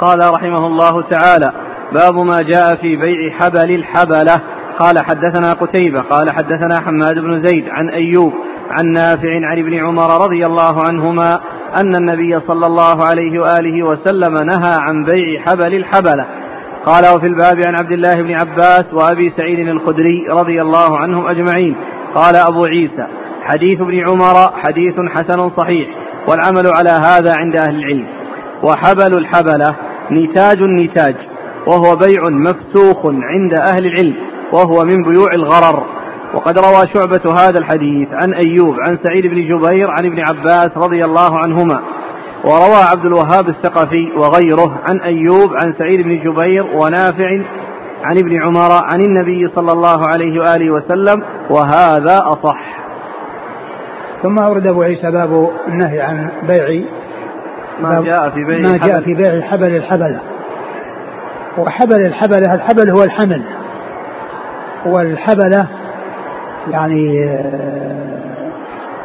[0.02, 1.52] قال رحمه الله تعالى:
[1.93, 4.41] باب ما جاء في بيع حبل الحبلة.
[4.80, 8.34] قال حدثنا قتيبة قال حدثنا حماد بن زيد عن أيوب
[8.70, 11.39] عن نافع عن ابن عمر رضي الله عنهما
[11.76, 16.26] أن النبي صلى الله عليه وآله وسلم نهى عن بيع حبل الحبلة.
[16.86, 21.76] قال وفي الباب عن عبد الله بن عباس وأبي سعيد الخدري رضي الله عنهم أجمعين.
[22.16, 23.08] قال أبو عيسى
[23.43, 25.89] حديث ابن عمر حديث حسن صحيح
[26.28, 28.08] والعمل على هذا عند أهل العلم.
[28.64, 29.76] وحبل الحبلة
[30.12, 31.16] نتاج النتاج
[31.68, 34.16] وهو بيع مفسوخ عند أهل العلم
[34.53, 35.84] وهو من بيوع الغرر.
[36.34, 41.05] وقد روى شعبة هذا الحديث عن أيوب عن سعيد بن جبير عن ابن عباس رضي
[41.05, 41.82] الله عنهما.
[42.45, 47.43] وروى عبد الوهاب الثقفي وغيره عن أيوب عن سعيد بن جبير ونافع
[48.03, 52.80] عن ابن عمر عن النبي صلى الله عليه وآله وسلم وهذا أصح.
[54.24, 56.84] ثم أورد أبو عيسى باب النهي عن بيع
[57.82, 60.19] ما جاء في بيع ما جاء في بيع حبل الحبلة
[61.57, 63.41] وحبل الحبلة الحبل هو الحمل.
[64.86, 65.67] والحبلة
[66.71, 67.15] يعني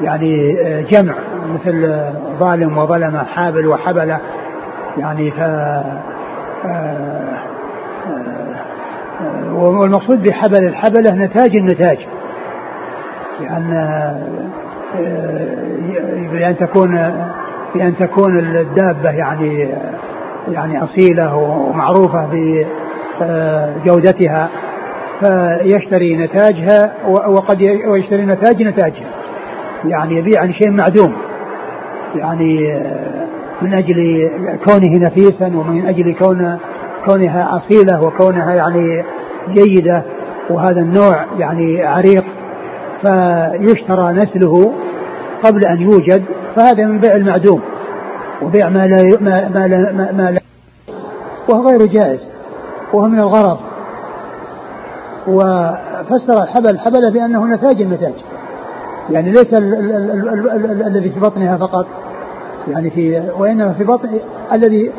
[0.01, 0.57] يعني
[0.91, 1.14] جمع
[1.55, 2.05] مثل
[2.39, 4.20] ظالم وظلمة حابل وحبلة.
[4.99, 5.41] يعني ف
[9.53, 11.99] والمقصود بحبل الحبلة نتاج النتاج.
[13.41, 13.95] لأن
[16.33, 17.22] بأن تكون
[17.75, 19.68] بأن تكون الدابة يعني
[20.49, 22.29] يعني أصيلة ومعروفة
[23.20, 24.49] بجودتها
[25.20, 29.07] فيشتري نتاجها وقد يشتري نتاج نتاجها.
[29.85, 31.12] يعني يبيع عن شيء معدوم.
[32.14, 32.81] يعني
[33.62, 34.31] من أجل
[34.64, 36.59] كونه نفيسا ومن أجل كون
[37.07, 39.05] كونها أصيلة وكونها يعني
[39.53, 40.03] جيدة
[40.51, 42.25] وهذا النوع يعني عريق
[43.03, 44.72] فيشترى نسله
[45.45, 46.23] قبل أن يوجد
[46.57, 47.61] فهذا من بيع المعدوم
[48.43, 50.41] وبيع ما لا ما, ما لا ما, ما لا
[51.49, 52.21] وهو غير جائز
[52.93, 53.59] وهو من الغرض.
[55.27, 58.13] وفسر الحبل الحبل بأنه نتاج النتاج.
[59.11, 59.55] يعني ليس
[60.87, 61.87] الذي في بطنها فقط.
[62.69, 64.09] يعني في وإنما في بطن
[64.53, 64.91] الذي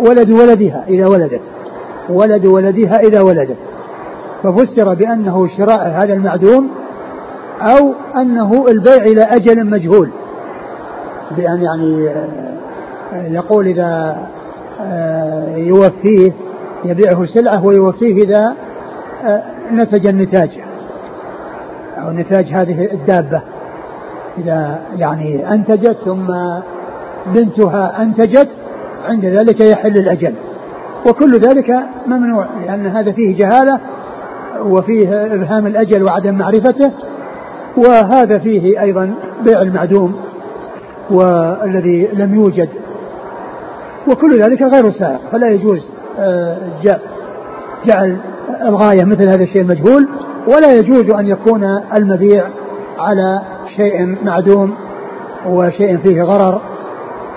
[0.00, 1.40] ولد ولدها إذا ولدت.
[2.08, 3.56] ولد ولدها إذا ولدت.
[4.42, 6.70] ففسر بأنه شراء هذا المعدوم
[7.60, 10.10] أو أنه البيع إلى أجل مجهول.
[11.36, 12.10] بأن يعني
[13.12, 14.18] يقول إذا
[14.80, 16.32] آه، يوفيه
[16.84, 18.54] يبيعه سلعة ويوفيه إذا
[19.24, 19.42] آه،
[19.72, 20.60] نتج النتاج
[21.98, 23.40] أو نتاج هذه الدابة.
[24.38, 26.26] إذا يعني أنتجت ثم
[27.26, 28.48] بنتها أنتجت
[29.08, 30.34] عند ذلك يحل الأجل.
[31.06, 33.80] وكل ذلك ممنوع لأن هذا فيه جهالة
[34.64, 36.90] وفيه إبهام الأجل وعدم معرفته.
[37.76, 39.14] وهذا فيه أيضا
[39.44, 40.16] بيع المعدوم
[41.10, 42.68] والذي لم يوجد.
[44.08, 46.56] وكل ذلك غير سائق فلا يجوز آه،
[47.86, 48.16] جعل
[48.62, 50.08] الغاية مثل هذا الشيء المجهول
[50.46, 51.64] ولا يجوز أن يكون
[51.94, 52.44] المبيع
[52.98, 53.40] على
[53.76, 54.74] شيء معدوم
[55.46, 56.60] وشيء فيه غرر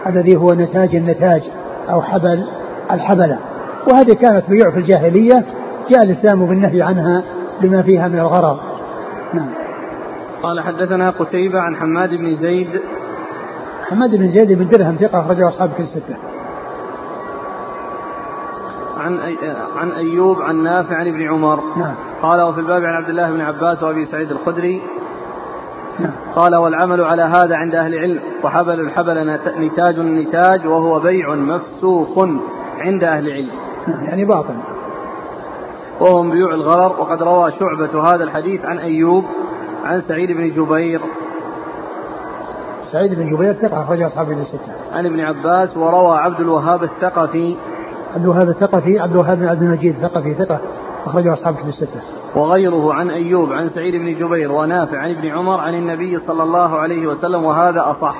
[0.07, 1.41] الذي هو نتاج النتاج
[1.89, 2.43] أو حبل
[2.91, 3.37] الحبلة.
[3.87, 5.43] وهذه كانت بيوع في الجاهلية
[5.89, 7.23] جاء الإسلام بالنهي عنها
[7.61, 8.59] لما فيها من الغرر.
[9.33, 9.62] نعم.
[10.43, 12.81] قال حدثنا قتيبة عن حماد بن زيد.
[13.89, 16.15] حماد بن زيد بن درهم ثقة أخرجه أصحاب كل ستة
[18.97, 19.37] عن أي...
[19.77, 21.59] عن أيوب عن نافع عن ابن عمر.
[21.77, 21.95] نعم.
[22.21, 24.81] قال وفي الباب عن عبد الله بن عباس وأبي سعيد الخدري.
[25.99, 26.13] نعم.
[26.35, 32.19] قال والعمل على هذا عند أهل العلم وحبل الحبل نتاج النتاج وهو بيع مفسوخ
[32.79, 33.51] عند أهل العلم.
[33.87, 34.55] نعم يعني باطل.
[35.99, 39.25] وهو من بيوع الغرر وقد روى شعبة هذا الحديث عن أيوب.
[39.83, 41.01] عن سعيد بن جبير
[42.91, 44.73] سعيد بن جبير ثقة أخرج أصحاب الستة.
[44.93, 47.55] عن ابن عباس وروى عبد الوهاب الثقفي
[48.15, 50.59] عبد الوهاب الثقفي عبد الوهاب بن عبد المجيد الثقفي ثقة
[51.05, 52.01] أخرجه أصحاب كتب الستة.
[52.35, 56.79] وغيره عن أيوب عن سعيد بن جبير ونافع عن ابن عمر عن النبي صلى الله
[56.79, 58.15] عليه وسلم وهذا أصح.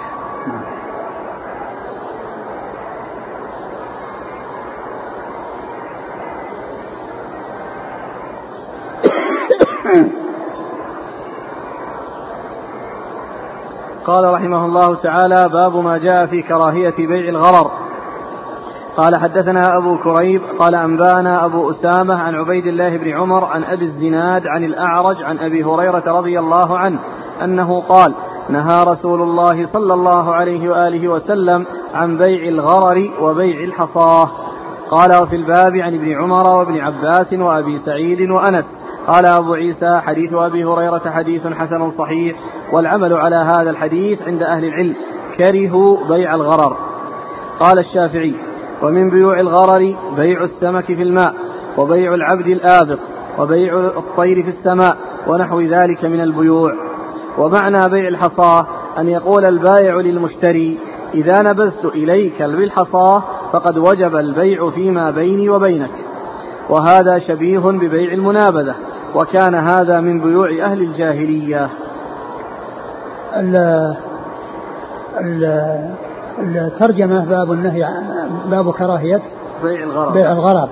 [14.06, 17.72] قال رحمه الله تعالى باب ما جاء في كراهية بيع الغرر.
[18.97, 23.86] قال حدثنا أبو كريب قال أنبأنا أبو أسامة عن عبيد الله بن عمر عن أبي
[23.86, 26.99] الزناد عن الأعرج عن أبي هريرة رضي الله عنه
[27.43, 28.16] أنه قال
[28.49, 34.30] نهى رسول الله صلى الله عليه وآله وسلم عن بيع الغرر وبيع الحصاة.
[34.91, 38.66] قال وفي الباب عن ابن عمر وابن عباس وأبي سعيد وأنس.
[39.08, 42.36] قال أبو عيسى حديث أبي هريرة حديث حسن صحيح
[42.72, 44.95] والعمل على هذا الحديث عند أهل العلم
[45.38, 46.78] كرهوا بيع الغرر.
[47.60, 48.36] قال الشافعي
[48.82, 51.34] ومن بيوع الغرر بيع السمك في الماء
[51.78, 52.99] وبيع العبد الآبق
[53.39, 54.97] وبيع الطير في السماء
[55.28, 56.74] ونحو ذلك من البيوع.
[57.38, 58.68] ومعنى بيع الحصاة
[58.99, 60.80] أن يقول البائع للمشتري
[61.14, 63.24] إذا نبذت إليك بالحصاة
[63.54, 65.91] فقد وجب البيع فيما بيني وبينك.
[66.70, 68.76] وهذا شبيه ببيع المنابذة.
[69.16, 71.70] وكان هذا من بيوع أهل الجاهلية.
[76.39, 77.88] الترجمة باب النهي
[78.51, 79.22] باب كراهية
[79.64, 80.11] بيع الغرر.
[80.14, 80.70] بيع الغرر.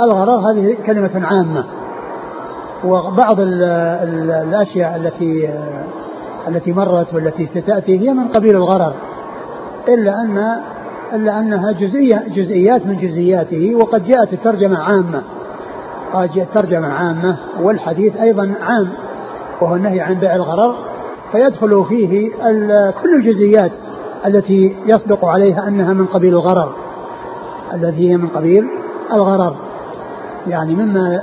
[0.00, 1.64] الغرر هذه كلمة عامة.
[2.84, 5.50] وبعض ال ال الأشياء التي
[6.48, 8.92] التي مرت والتي ستأتي هي من قبيل الغرر.
[9.88, 10.56] إلا أن
[11.14, 15.22] إلا أنها جزئية جزئيات من جزئياته وقد جاءت الترجمة عامة.
[16.12, 18.88] قد ترجمة عامة والحديث أيضا عام
[19.60, 20.74] وهو النهي عن بيع الغرر
[21.32, 22.30] فيدخل فيه
[23.02, 23.72] كل الجزئيات
[24.26, 26.72] التي يصدق عليها أنها من قبيل الغرر
[27.74, 28.68] التي هي من قبيل
[29.12, 29.54] الغرر.
[30.46, 31.22] يعني مما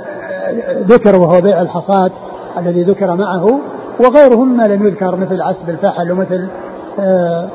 [0.88, 2.10] ذكر وهو بيع الحصاة
[2.58, 3.60] الذي ذكر معه
[4.00, 6.48] وغيره مما لم يذكر مثل عسب الفحل ومثل
[7.00, 7.48] آه،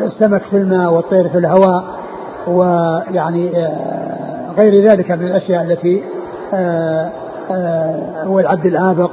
[0.00, 1.84] السمك في الماء والطير في الهواء
[2.46, 6.02] ويعني آه، غير ذلك من الأشياء التي
[6.54, 7.10] آه،
[8.24, 9.10] هو العبد الآبق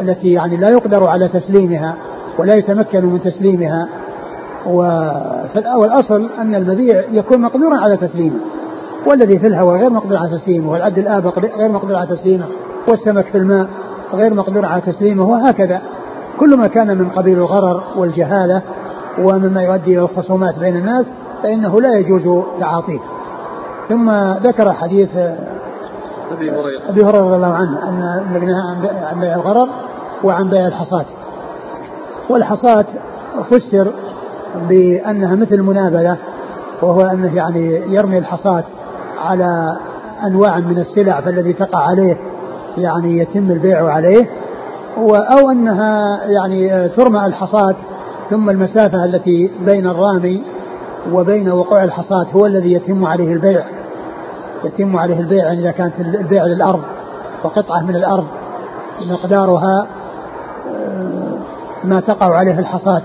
[0.00, 1.94] التي يعني لا يقدر على تسليمها
[2.38, 3.88] ولا يتمكن من تسليمها.
[5.76, 8.36] والأصل أن المبيع يكون مقدورا على تسليمه
[9.06, 12.44] والذي في الهواء غير مقدور على تسليمه والعبد الآبق غير مقدور على تسليمه
[12.88, 13.68] والسمك في الماء
[14.14, 15.80] غير مقدور على تسليمه وهكذا.
[16.40, 18.62] كل ما كان من قبيل الغرر والجهالة
[19.18, 21.06] ومما يؤدي إلى الخصومات بين الناس
[21.42, 23.00] فإنه لا يجوز تعاطيه.
[23.88, 24.10] ثم
[24.44, 25.08] ذكر حديث
[26.32, 26.88] أبي هريرة.
[26.88, 28.52] أبي هريرة رضي الله عنه أن النبي
[29.12, 29.68] عن بيع الغرر
[30.24, 31.04] وعن بيع الحصاة
[32.30, 32.86] والحصاة
[33.50, 33.92] فسر
[34.68, 36.16] بأنها مثل المنابلة
[36.82, 38.64] وهو أنه يعني يرمي الحصاة
[39.24, 39.76] على
[40.26, 42.16] أنواع من السلع فالذي تقع عليه
[42.76, 44.26] يعني يتم البيع عليه
[44.98, 47.74] أو أنها يعني ترمى الحصاة
[48.30, 50.42] ثم المسافة التي بين الرامي
[51.12, 53.64] وبين وقوع الحصاة هو الذي يتم عليه البيع.
[54.64, 56.82] يتم عليه البيع يعني إذا كانت البيع للأرض
[57.44, 58.26] وقطعة من الأرض
[59.10, 59.86] مقدارها
[60.68, 61.38] آه،
[61.84, 63.02] ما تقع عليه الحصاة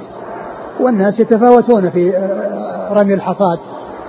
[0.80, 3.60] والناس يتفاوتون في آه، رمي الحصاد.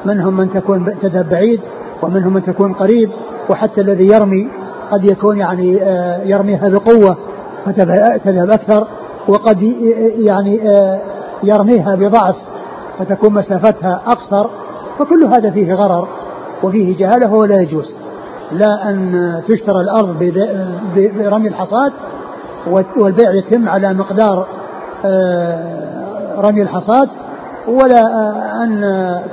[0.04, 1.60] منهم من تكون تذهب بعيد
[2.02, 3.10] ومنهم من تكون قريب
[3.48, 4.48] وحتى الذي يرمي
[4.90, 7.16] قد يكون يعني آه، يرميها بقوة
[7.64, 8.86] فتذهب أكثر
[9.28, 9.62] وقد
[10.18, 10.60] يعني
[11.42, 12.34] يرميها بضعف
[12.98, 14.46] فتكون مسافتها أقصر.
[14.98, 16.08] فكل هذا فيه غرر.
[16.62, 17.94] وفيه جهالة ولا يجوز.
[18.52, 20.18] لا أن تشترى الأرض
[20.96, 21.92] برمي الحصاة
[22.96, 24.46] والبيع يتم على مقدار
[25.04, 27.08] آه، رمي الحصاة
[27.68, 28.02] ولا
[28.62, 28.80] أن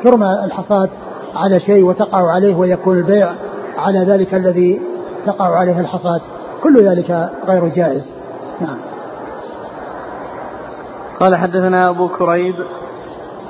[0.04, 0.90] ترمى الحصاة
[1.36, 3.32] على شيء وتقع عليه ويكون البيع
[3.78, 4.82] على ذلك الذي
[5.26, 6.22] تقع عليه الحصاة
[6.64, 8.12] كل ذلك غير جائز.
[8.62, 8.78] نعم.
[11.20, 12.56] قال حدثنا أبو كريب.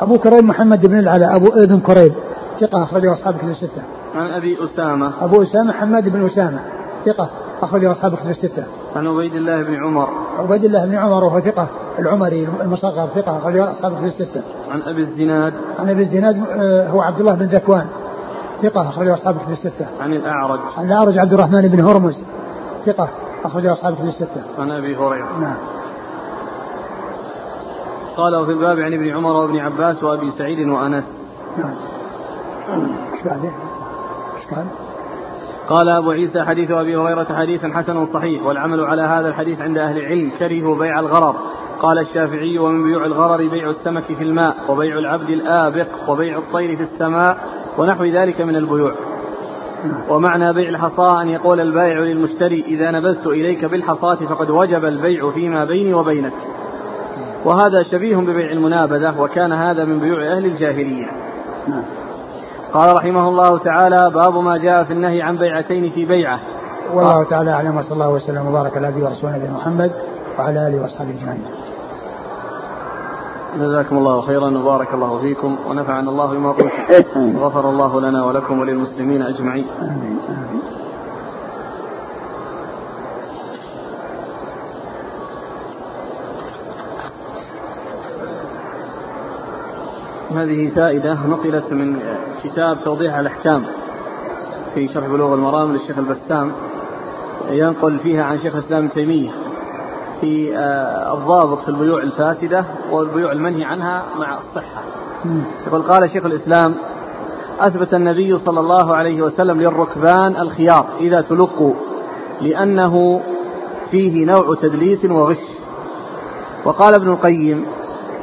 [0.01, 2.13] أبو كريب محمد بن العلاء أبو ابن كريب.
[2.59, 3.83] ثقة أخرجه أصحاب كتب الستة.
[4.15, 5.11] عن أبي أسامة.
[5.21, 6.59] أبو أسامة حماد بن أسامة
[7.05, 7.29] ثقة
[7.61, 8.63] أخرجه أصحاب كتب الستة.
[8.95, 10.09] عن عبيد الله بن عمر.
[10.39, 11.67] عبيد الله بن عمر وهو ثقة
[11.99, 14.41] العمري المصغر ثقة أخرجه أصحاب كتب الستة.
[14.71, 15.53] عن أبي الزناد.
[15.79, 17.85] عن أبي الزناد آه، هو عبد الله بن ذكوان
[18.63, 19.87] ثقة أخرجه أصحاب كتب الستة.
[20.01, 20.59] عن الأعرج.
[20.77, 22.23] عن الأعرج عبد الرحمن بن هرمز
[22.85, 23.09] ثقة
[23.43, 24.41] أخرجه أصحاب كتب الستة.
[24.59, 25.39] عن أبي هريرة.
[25.41, 25.57] نعم.
[28.17, 31.03] قال وفي الباب عن ابن عمر وابن عباس وأبي سعيد وأنس.
[31.57, 31.73] نعم.
[34.51, 34.65] قال؟
[35.69, 39.97] قال أبو عيسى حديث أبي هريرة حديث حسن صحيح والعمل على هذا الحديث عند أهل
[39.97, 41.35] العلم كرهوا بيع الغرر
[41.81, 46.83] قال الشافعي ومن بيوع الغرر بيع السمك في الماء وبيع العبد الآبق وبيع الطير في
[46.83, 47.37] السماء
[47.77, 48.93] ونحو ذلك من البيوع
[50.09, 55.65] ومعنى بيع الحصاة أن يقول البائع للمشتري إذا نبذت إليك بالحصاة فقد وجب البيع فيما
[55.65, 56.33] بيني وبينك
[57.45, 61.07] وهذا شبيه ببيع المنابذة وكان هذا من بيوع أهل الجاهلية.
[62.73, 66.39] قال رحمه الله تعالى باب ما جاء في النهي عن بيعتين في بيعة.
[66.93, 69.91] والله تعالى أعلم وصلى الله وسلم وبارك على نبينا ورسوله نبينا محمد
[70.39, 71.43] وعلى آله وأصحابه أجمعين.
[73.59, 79.21] جزاكم الله خيرا وبارك الله فيكم ونفعنا الله بما قلتم وغفر الله لنا ولكم وللمسلمين
[79.21, 79.65] أجمعين.
[79.81, 80.61] آمين آمين.
[90.37, 91.99] هذه فائدة نقلت من
[92.43, 93.63] كتاب توضيح الأحكام
[94.73, 96.51] في شرح بلوغ المرام للشيخ البسام
[97.49, 99.29] ينقل فيها عن شيخ الإسلام ابن تيمية
[100.21, 104.83] في آه، الضابط في البيوع الفاسدة والبيوع المنهي عنها مع الصحة.
[105.67, 106.75] يقول قال شيخ الإسلام
[107.59, 111.73] أثبت النبي صلى الله عليه وسلم للركبان الخيار إذا تلقوا
[112.41, 113.21] لأنه
[113.91, 115.37] فيه نوع تدليس وغش.
[116.65, 117.65] وقال ابن القيم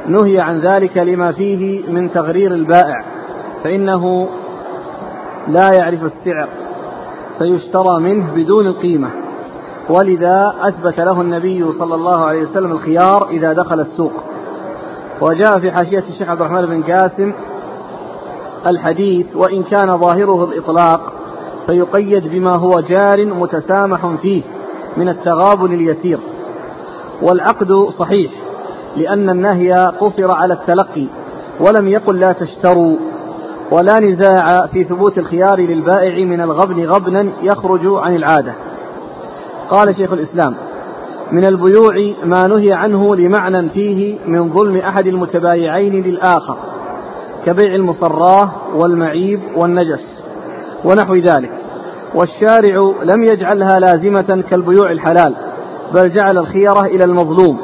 [0.07, 3.03] نهي عن ذلك لما فيه من تغرير البائع
[3.63, 4.27] فإنه
[5.47, 6.49] لا يعرف السعر
[7.39, 9.09] فيشترى منه بدون القيمة
[9.89, 14.11] ولذا أثبت له النبي صلى الله عليه وسلم الخيار إذا دخل السوق.
[15.21, 17.33] وجاء في حاشية الشيخ عبد الرحمن بن قاسم
[18.67, 21.13] الحديث وإن كان ظاهره الإطلاق
[21.65, 24.43] فيقيد بما هو جار متسامح فيه
[24.97, 26.19] من التغابن اليسير.
[27.21, 28.31] والعقد صحيح.
[28.95, 31.07] لأن النهي قصر على التلقي
[31.59, 32.95] ولم يقل لا تشتروا
[33.71, 38.53] ولا نزاع في ثبوت الخيار للبائع من الغبن غبنا يخرج عن العادة.
[39.69, 40.55] قال شيخ الإسلام
[41.31, 46.57] من البيوع ما نهي عنه لمعنى فيه من ظلم أحد المتبايعين للآخر
[47.45, 50.05] كبيع المصراة والمعيب والنجس
[50.83, 51.51] ونحو ذلك.
[52.15, 55.35] والشارع لم يجعلها لازمة كالبيوع الحلال
[55.93, 57.59] بل جعل الخيرة إلى المظلوم.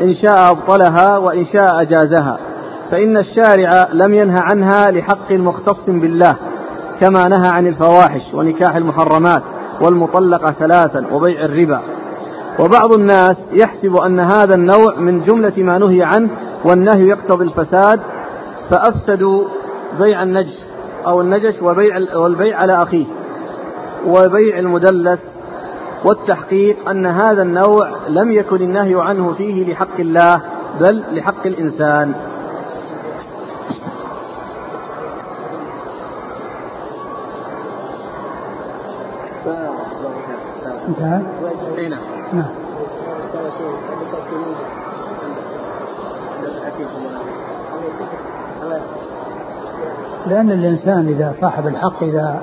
[0.00, 2.38] إن شاء أبطلها وإن شاء أجازها
[2.90, 6.36] فإن الشارع لم ينه عنها لحق مختص بالله
[7.00, 9.42] كما نهى عن الفواحش ونكاح المحرمات
[9.80, 11.80] والمطلقة ثلاثا وبيع الربا.
[12.58, 16.28] وبعض الناس يحسب أن هذا النوع من جملة ما نهي عنه
[16.64, 18.00] والنهي يقتضي الفساد
[18.70, 19.44] فأفسدوا
[20.00, 20.54] بيع النجش
[21.06, 23.06] أو النجش وبيع والبيع على أخيه
[24.06, 25.18] وبيع المدلس
[26.04, 30.40] والتحقيق أن هذا النوع لم يكن النهي عنه فيه لحق الله
[30.80, 32.14] بل لحق الإنسان.
[40.88, 41.22] انتهى؟
[41.78, 42.00] إي نعم.
[42.32, 42.50] نعم.
[50.26, 52.40] لأن الإنسان إذا صاحب الحق إذا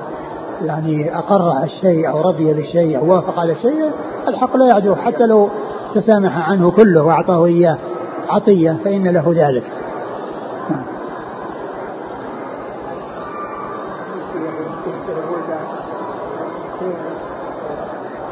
[0.65, 3.91] يعني أقر الشيء أو رضي بالشيء أو وافق على شيء
[4.27, 5.49] الحق لا يعدو حتى لو
[5.95, 7.77] تسامح عنه كله وأعطاه إياه
[8.29, 9.63] عطية فإن له ذلك.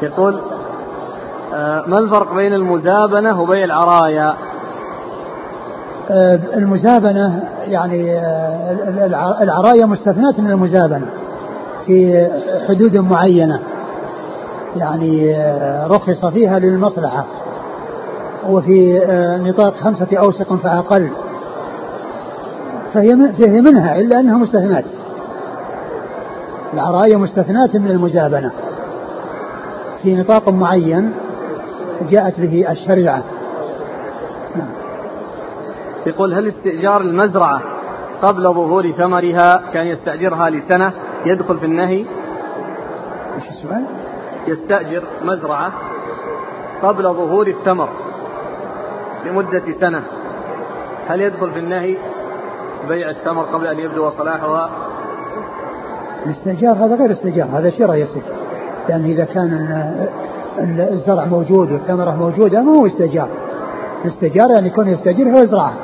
[0.02, 0.40] يقول
[1.54, 4.34] آه، ما الفرق بين المزابنة وبيع العرايا؟
[6.10, 8.20] آه، المزابنة يعني
[9.42, 11.25] العرايا مستثناة من المزابنة.
[11.86, 12.28] في
[12.68, 13.62] حدود معينة.
[14.76, 15.36] يعني
[15.86, 17.24] رخص فيها للمصلحة.
[18.48, 19.00] وفي
[19.44, 21.08] نطاق خمسة أوسق فأقل.
[22.94, 24.84] فهي فهي منها إلا أنها مستثنات
[26.74, 28.52] العرايا مستثناة من المزابنة
[30.02, 31.12] في نطاق معين
[32.10, 33.22] جاءت به الشريعة.
[34.56, 34.68] نعم.
[36.06, 37.62] يقول هل استئجار المزرعة
[38.22, 40.92] قبل ظهور ثمرها كان يستأجرها لسنة؟
[41.26, 42.04] يدخل في النهي.
[43.36, 43.84] إيش السؤال؟
[44.46, 45.72] يستأجر مزرعة
[46.82, 47.88] قبل ظهور الثمر
[49.26, 50.02] لمدة سنة.
[51.08, 51.96] هل يدخل في النهي
[52.88, 54.70] بيع الثمر قبل أن يبدو صلاحها
[56.26, 58.22] الاستئجار هذا غير استئجار هذا شراء يصير
[58.88, 59.50] لأن إذا كان
[60.92, 63.28] الزرع موجود والثمرة موجودة ما هو استئجار.
[64.04, 65.76] الاستئجار يعني يكون يستأجرها ويزرعها.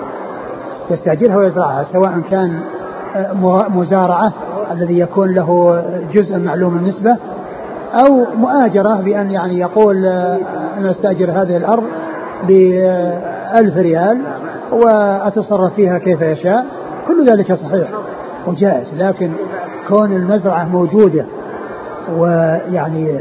[0.90, 2.60] يستأجرها ويزرعها سواء كان
[3.74, 4.32] مزارعة
[4.72, 5.82] الذي يكون له
[6.12, 7.16] جزء معلوم النسبة
[7.94, 10.06] أو مؤاجرة بأن يعني يقول
[10.78, 11.84] أنا أستأجر هذه الأرض
[12.48, 14.18] بألف ريال
[14.72, 16.66] وأتصرف فيها كيف يشاء.
[17.08, 17.88] كل ذلك صحيح
[18.46, 19.30] وجائز لكن
[19.88, 21.24] كون المزرعة موجودة
[22.18, 23.20] ويعني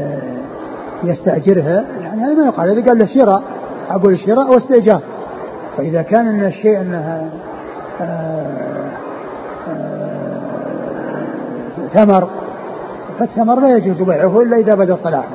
[1.04, 2.78] يستأجرها يعني هذا ما يقال.
[2.78, 3.42] إذا قال له شراء
[3.90, 5.00] أقول شراء واستئجار.
[5.76, 7.30] فإذا كان أن الشيء أنها
[11.94, 12.28] ثمر
[13.18, 15.28] فالثمر لا يجوز بيعه إلا إذا بدا صلاحه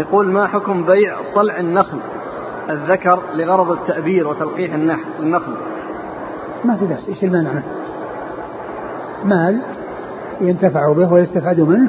[0.00, 1.98] يقول ما حكم بيع طلع النخل؟
[2.70, 4.74] الذكر لغرض التأبير وتلقيح
[5.20, 5.54] النخل.
[6.64, 7.64] ما في بأس إيش المانع منه
[9.24, 9.58] مال
[10.40, 11.88] ينتفع به ويستفاد منه.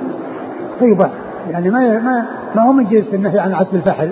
[0.80, 1.10] فيباع
[1.50, 4.12] يعني ما ما ما هو من جنس النهي عن عسب الفحل.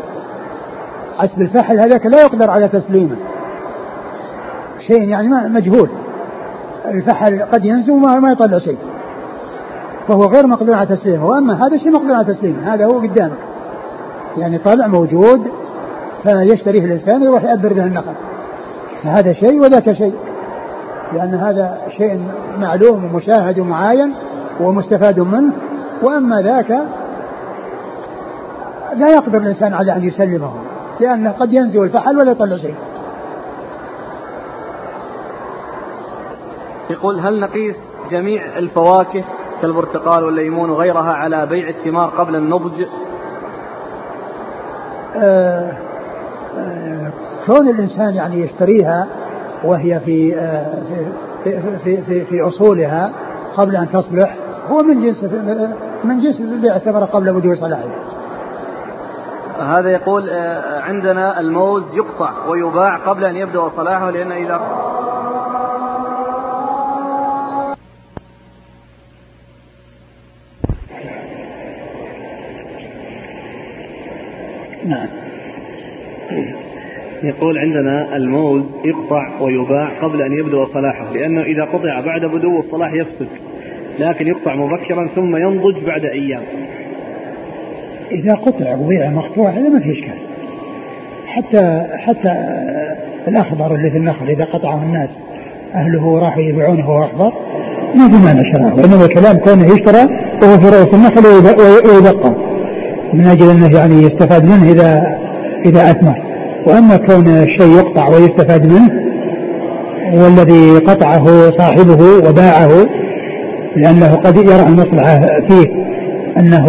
[1.19, 3.15] عسب الفحل هذاك لا يقدر على تسليمه.
[4.87, 5.89] شيء يعني مجهول.
[6.85, 8.77] الفحل قد ينزو وما ما يطلع شيء.
[10.07, 11.25] فهو غير مقدور على تسليمه.
[11.25, 12.73] وأما هذا شيء مقدور على تسليمه.
[12.73, 13.37] هذا هو قدامك.
[14.37, 15.47] يعني طالع موجود
[16.23, 18.13] فيشتريه الإنسان ويروح يأبر به النخل.
[19.03, 20.13] فهذا شيء وذاك شيء.
[21.13, 22.19] لأن هذا شيء
[22.59, 24.13] معلوم ومشاهد ومعاين
[24.59, 25.51] ومستفاد منه.
[26.03, 26.71] وأما ذاك
[28.95, 30.51] لا يقدر الإنسان على أن يسلمه.
[30.99, 32.75] لأنه قد ينزل الفحل ولا يطلع شيء.
[36.89, 37.75] يقول هل نقيس
[38.11, 39.23] جميع الفواكه
[39.61, 42.85] كالبرتقال والليمون وغيرها على بيع الثمار قبل النضج؟
[45.15, 45.77] آه
[46.57, 47.11] آه
[47.45, 49.07] كون الإنسان يعني يشتريها
[49.63, 50.65] وهي في آه
[51.43, 53.11] في في في, في أصولها
[53.57, 54.35] قبل أن تصلح
[54.71, 55.23] هو من جنس
[56.03, 58.14] من جنس بيع الثمرة قبل بدو صلاحها
[59.59, 64.61] هذا يقول آه، عندنا الموز يقطع ويباع قبل أن يبدأ صلاحه لأن إذا
[74.85, 75.07] نعم.
[77.23, 82.93] يقول عندنا الموز يقطع ويباع قبل أن يبدو صلاحه لأنه إذا قطع بعد بدو الصلاح
[82.93, 83.27] يفسد
[83.99, 86.43] لكن يقطع مبكرا ثم ينضج بعد أيام.
[88.11, 90.15] إذا قطع وبيع مقطوع هذا ما في إشكال.
[91.27, 92.33] حتى حتى
[93.27, 95.09] الأخضر اللي في النخل إذا قطعه الناس
[95.75, 97.33] أهله راحوا يبيعونه وهو أخضر
[97.95, 100.09] ما في مانع شراءه وإنما الكلام كونه يشترى
[100.43, 102.35] وهو في رؤوس النخل ويبقى.
[103.13, 105.17] من أجل أنه يعني يستفاد منه إذا
[105.65, 106.21] إذا أثمر.
[106.65, 109.05] وأما كون الشيء يقطع ويستفاد منه
[110.13, 112.85] والذي قطعه صاحبه وباعه
[113.75, 115.94] لأنه قد يرى المصلحة فيه.
[116.37, 116.67] أنه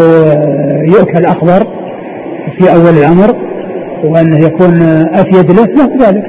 [0.83, 1.67] يؤكل أخضر
[2.59, 3.37] في أول الأمر
[4.05, 6.25] وأنه يكون أفيد له لا ذلك.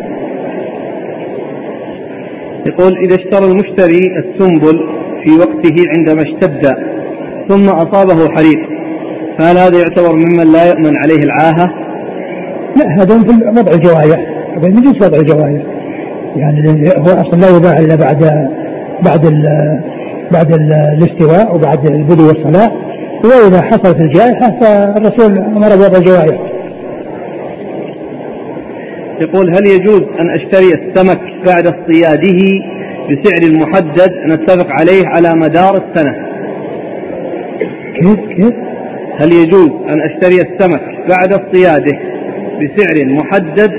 [2.66, 4.80] يقول إذا اشترى المشتري السنبل
[5.24, 6.76] في وقته عندما اشتد
[7.50, 8.60] ثم أصابه حريق
[9.38, 11.70] فهل هذا يعتبر ممن لا يؤمن عليه العاهة؟
[12.78, 14.20] لا هذا مثل وضع الجوايع
[14.58, 15.62] هذا من جنس وضع الجوايع
[16.36, 18.50] يعني هو أصلا لا يباع إلا بعد
[19.02, 19.44] بعد ال
[20.32, 22.72] بعد ال الاستواء وبعد البدو والصلاة.
[23.24, 26.39] وإذا حصلت الجائحة فالرسول أمر بوضع الجوارح.
[29.22, 32.63] يقول هل يجوز أن أشتري السمك بعد اصطياده
[33.09, 36.15] بسعر محدد نتفق عليه على مدار السنة؟
[37.95, 38.53] كيف كيف؟
[39.20, 41.97] هل يجوز أن أشتري السمك بعد اصطياده
[42.61, 43.72] بسعر محدد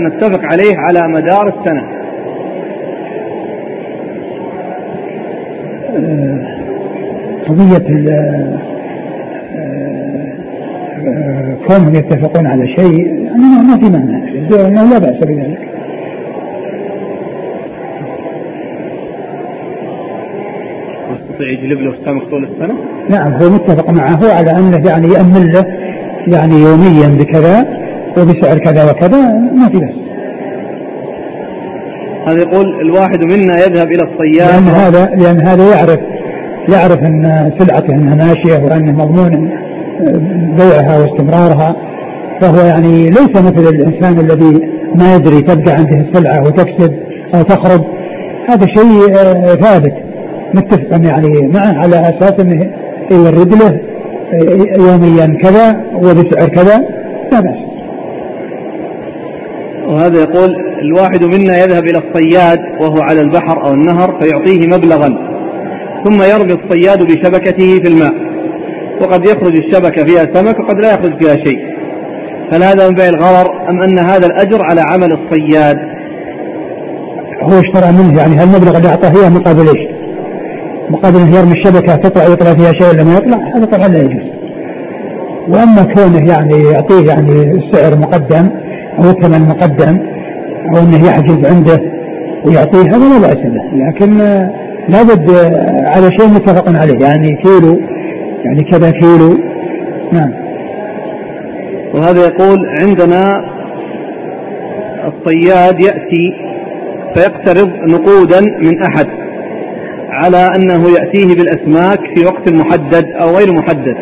[0.00, 1.82] نتفق عليه على مدار السنة؟
[7.48, 8.06] قضية
[11.66, 14.40] كونهم يتفقون على شيء يعني ما في معنى.
[14.90, 15.68] لا بأس بذلك.
[21.14, 22.74] يستطيع يجلب له السمك طول السنة؟
[23.10, 24.32] نعم هو متفق معه.
[24.32, 25.66] على أنه يعني يأمن له
[26.26, 27.66] يعني يوميا بكذا
[28.18, 29.94] وبسعر كذا وكذا ما في بأس.
[32.26, 34.50] هذا يقول الواحد منا يذهب إلى الصياد.
[34.50, 36.00] لأن هذا لأن هذا يعرف
[36.68, 39.50] يعرف أن سلعته أنها ماشية وأنه مضمون
[40.56, 41.76] بيعها واستمرارها
[42.40, 44.60] فهو يعني ليس مثل الإنسان الذي
[44.94, 46.92] ما يدري تبقى عنده السلعة وتكسب
[47.34, 47.84] أو تخرب.
[48.48, 49.94] هذا شيء آه، ثابت
[50.54, 52.70] متفقا يعني معه على أساس أنه
[53.10, 53.80] يورد له
[54.32, 56.82] آه، يوميا كذا وبسعر كذا
[57.32, 57.56] لا بأس.
[59.88, 65.18] وهذا يقول الواحد منا يذهب إلى الصياد وهو على البحر أو النهر فيعطيه مبلغا
[66.04, 68.25] ثم يرمي الصياد بشبكته في الماء.
[69.00, 71.58] وقد يخرج الشبكة فيها سمك وقد لا يخرج فيها شيء.
[72.52, 75.78] هل هذا من بيع الغرر أم أن هذا الأجر على عمل الصياد؟
[77.42, 79.88] هو اشترى منه يعني هالمبلغ اللي أعطاه إياه مقابل إيش؟
[80.90, 84.30] مقابل أنه يرمي الشبكة تطلع يطلع فيها شيء ولا ما يطلع؟ هذا طبعا لا يجوز.
[85.48, 88.48] وأما كونه يعني يعطيه يعني السعر مقدم
[88.98, 89.98] أو الثمن مقدم
[90.70, 91.80] أو أنه يحجز عنده
[92.44, 93.86] ويعطيه هذا لا بأس به.
[93.86, 94.18] لكن
[94.88, 95.30] لابد
[95.84, 97.80] على شيء متفق عليه يعني كيلو
[98.46, 99.38] يعني كذا كيلو.
[100.12, 100.32] نعم.
[101.94, 103.44] وهذا يقول عندنا
[105.06, 106.34] الصياد يأتي
[107.14, 109.06] فيقترض نقودا من أحد
[110.10, 113.96] على أنه يأتيه بالأسماك في وقت محدد أو غير محدد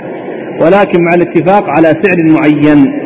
[0.61, 3.01] ولكن مع الاتفاق على سعر معين.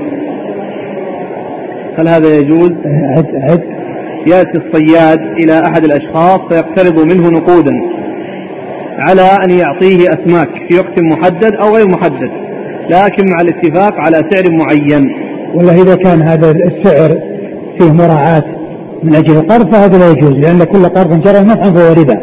[1.98, 2.72] هل هذا يجوز؟
[3.16, 3.62] عد عد.
[4.26, 7.72] يأتي الصياد إلى أحد الأشخاص فيقترض منه نقودا.
[8.98, 12.30] على أن يعطيه أسماك في وقت محدد أو غير محدد
[12.90, 15.10] لكن مع الاتفاق على سعر معين.
[15.54, 17.18] والله إذا كان هذا السعر
[17.78, 18.44] فيه مراعاة
[19.02, 22.20] من أجل القرض فهذا لا يجوز لأن كل قرض جرى نفعا فهو ربا.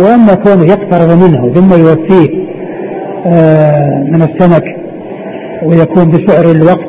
[0.00, 2.40] وأما كونه يقترض منه ثم يوفيه
[3.26, 4.64] آه، من السمك
[5.62, 6.88] ويكون بسعر الوقت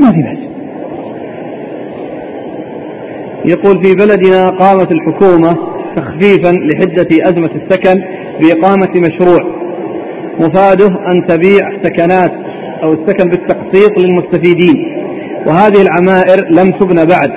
[0.00, 0.38] ما في بأس.
[3.44, 8.02] يقول في بلدنا قامت الحكومة تخفيفا لحدة أزمة السكن
[8.40, 9.42] بإقامة مشروع.
[10.40, 12.32] مفاده أن تبيع سكنات
[12.82, 14.96] أو السكن بالتقسيط للمستفيدين.
[15.46, 17.30] وهذه العمائر لم تبنى بعد.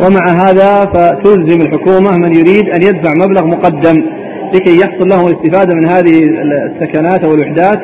[0.00, 4.04] ومع هذا فتلزم الحكومة من يريد أن يدفع مبلغ مقدم
[4.54, 7.80] لكي يحصل له الاستفادة من هذه السكنات أو الوحدات.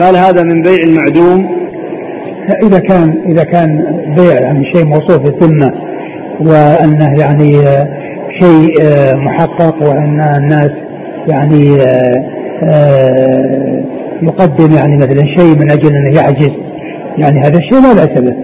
[0.00, 1.58] قال هذا من بيع المعدوم؟
[2.62, 3.84] إذا كان إذا كان
[4.16, 5.72] بيع يعني شيء موصوف بالذمة
[6.40, 7.58] وأنه يعني
[8.38, 8.74] شيء
[9.16, 10.70] محقق وأن الناس
[11.28, 11.78] يعني
[14.22, 16.52] يقدم يعني مثلا شيء من أجل أنه يعجز.
[17.18, 18.34] يعني هذا الشيء لا بأس به.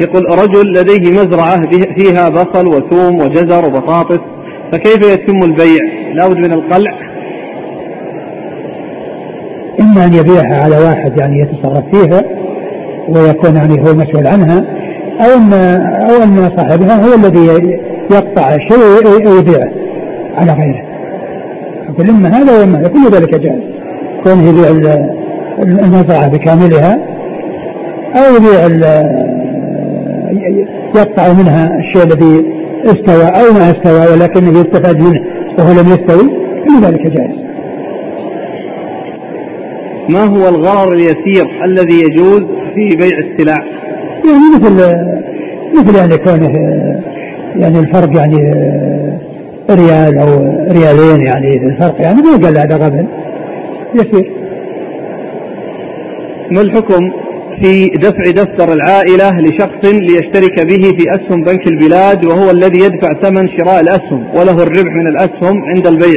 [0.00, 4.20] يقول رجل لديه مزرعة فيها بصل وثوم وجزر وبطاطس
[4.72, 5.82] فكيف يتم البيع؟
[6.14, 6.92] لابد من القلع.
[9.80, 12.24] إما أن يبيعها على واحد يعني يتصرف فيها
[13.08, 14.64] ويكون يعني هو مسؤول عنها
[15.20, 15.52] أو أن
[16.10, 17.46] أو أن صاحبها هو الذي
[18.10, 19.70] يقطع الشيء ويبيعه
[20.36, 20.84] على غيره.
[21.88, 23.62] يقول إما هذا وإما كل ذلك جائز.
[24.24, 24.68] كونه يبيع
[25.58, 26.98] المزرعة بكاملها
[28.14, 28.66] أو يبيع
[30.96, 32.44] يقطع منها الشيء الذي
[32.84, 35.20] استوى أو ما استوى ولكنه يستفاد منه
[35.58, 36.30] وهو لم يستوي
[36.64, 37.44] كل ذلك جائز.
[40.08, 42.42] ما هو الغرر اليسير الذي يجوز
[42.74, 43.73] في بيع السلع؟
[44.24, 44.96] يعني مثل
[45.76, 46.58] مثل يعني كونه
[47.56, 48.54] يعني الفرق يعني
[49.70, 50.28] ريال أو
[50.70, 53.06] ريالين يعني الفرق يعني ما قال هذا غبن
[53.94, 54.30] يسير
[56.50, 57.12] ما الحكم
[57.62, 63.48] في دفع دفتر العائلة لشخص ليشترك به في أسهم بنك البلاد وهو الذي يدفع ثمن
[63.48, 66.16] شراء الأسهم وله الربح من الأسهم عند البيع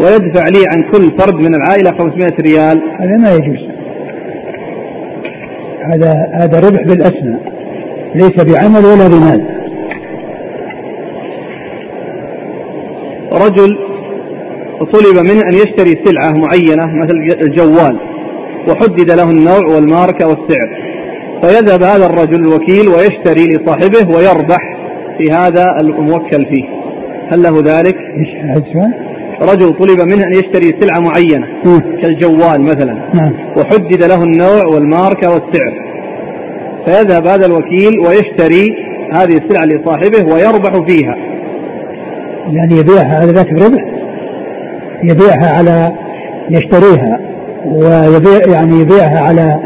[0.00, 3.77] ويدفع لي عن كل فرد من العائلة 500 ريال؟ هذا ما يجوز.
[5.88, 7.40] هذا هذا ربح بالأسماء
[8.14, 9.44] ليس بعمل ولا بمال
[13.32, 13.78] رجل
[14.92, 17.96] طلب منه أن يشتري سلعة معينة مثل الجوال
[18.68, 20.68] وحدد له النوع والماركة والسعر
[21.42, 24.76] فيذهب هذا الرجل الوكيل ويشتري لصاحبه ويربح
[25.18, 26.64] في هذا الموكل فيه
[27.28, 29.07] هل له ذلك؟ إيش هذا السؤال؟
[29.42, 31.46] رجل طلب منه أن يشتري سلعة معينة
[32.02, 33.32] كالجوال مثلا نعم.
[33.56, 35.72] وحدد له النوع والماركة والسعر.
[36.84, 38.74] فيذهب هذا الوكيل ويشتري
[39.12, 41.16] هذه السلعة لصاحبه ويربح فيها.
[42.52, 43.84] يعني يبيعها على ذاك بربح
[45.02, 45.92] يبيعها على
[46.50, 47.20] يشتريها
[47.66, 49.60] ويبيع يعني يبيعها على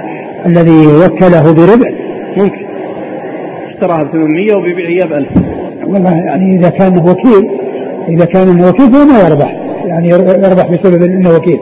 [0.47, 1.91] الذي وكله بربع
[2.37, 2.67] ممكن.
[3.69, 5.29] اشتراها ب 800 وبيبيع اياه ب 1000
[5.87, 7.51] والله يعني إذا كان وكيل
[8.09, 9.62] إذا كان وكيل فهو ما يربح.
[9.93, 11.59] يعني يربح بسبب إنه وكيل.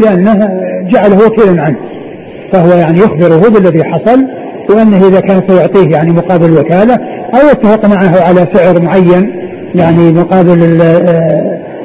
[0.00, 0.50] لأنه
[0.90, 1.76] جعله وكيلا عنه.
[2.52, 4.26] فهو يعني يخبره بالذي حصل
[4.70, 6.94] وأنه إذا كان سيعطيه يعني مقابل الوكاله
[7.34, 9.32] أو يتفق معه على سعر معين
[9.74, 10.80] يعني مقابل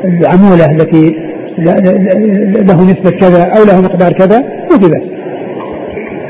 [0.06, 1.16] العمولة التي
[2.68, 5.02] له نسبة كذا أو له مقدار كذا وفي بس.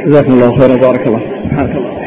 [0.05, 1.22] جزاكم الله خيرا وبارك الله.
[1.43, 2.01] سبحانك الله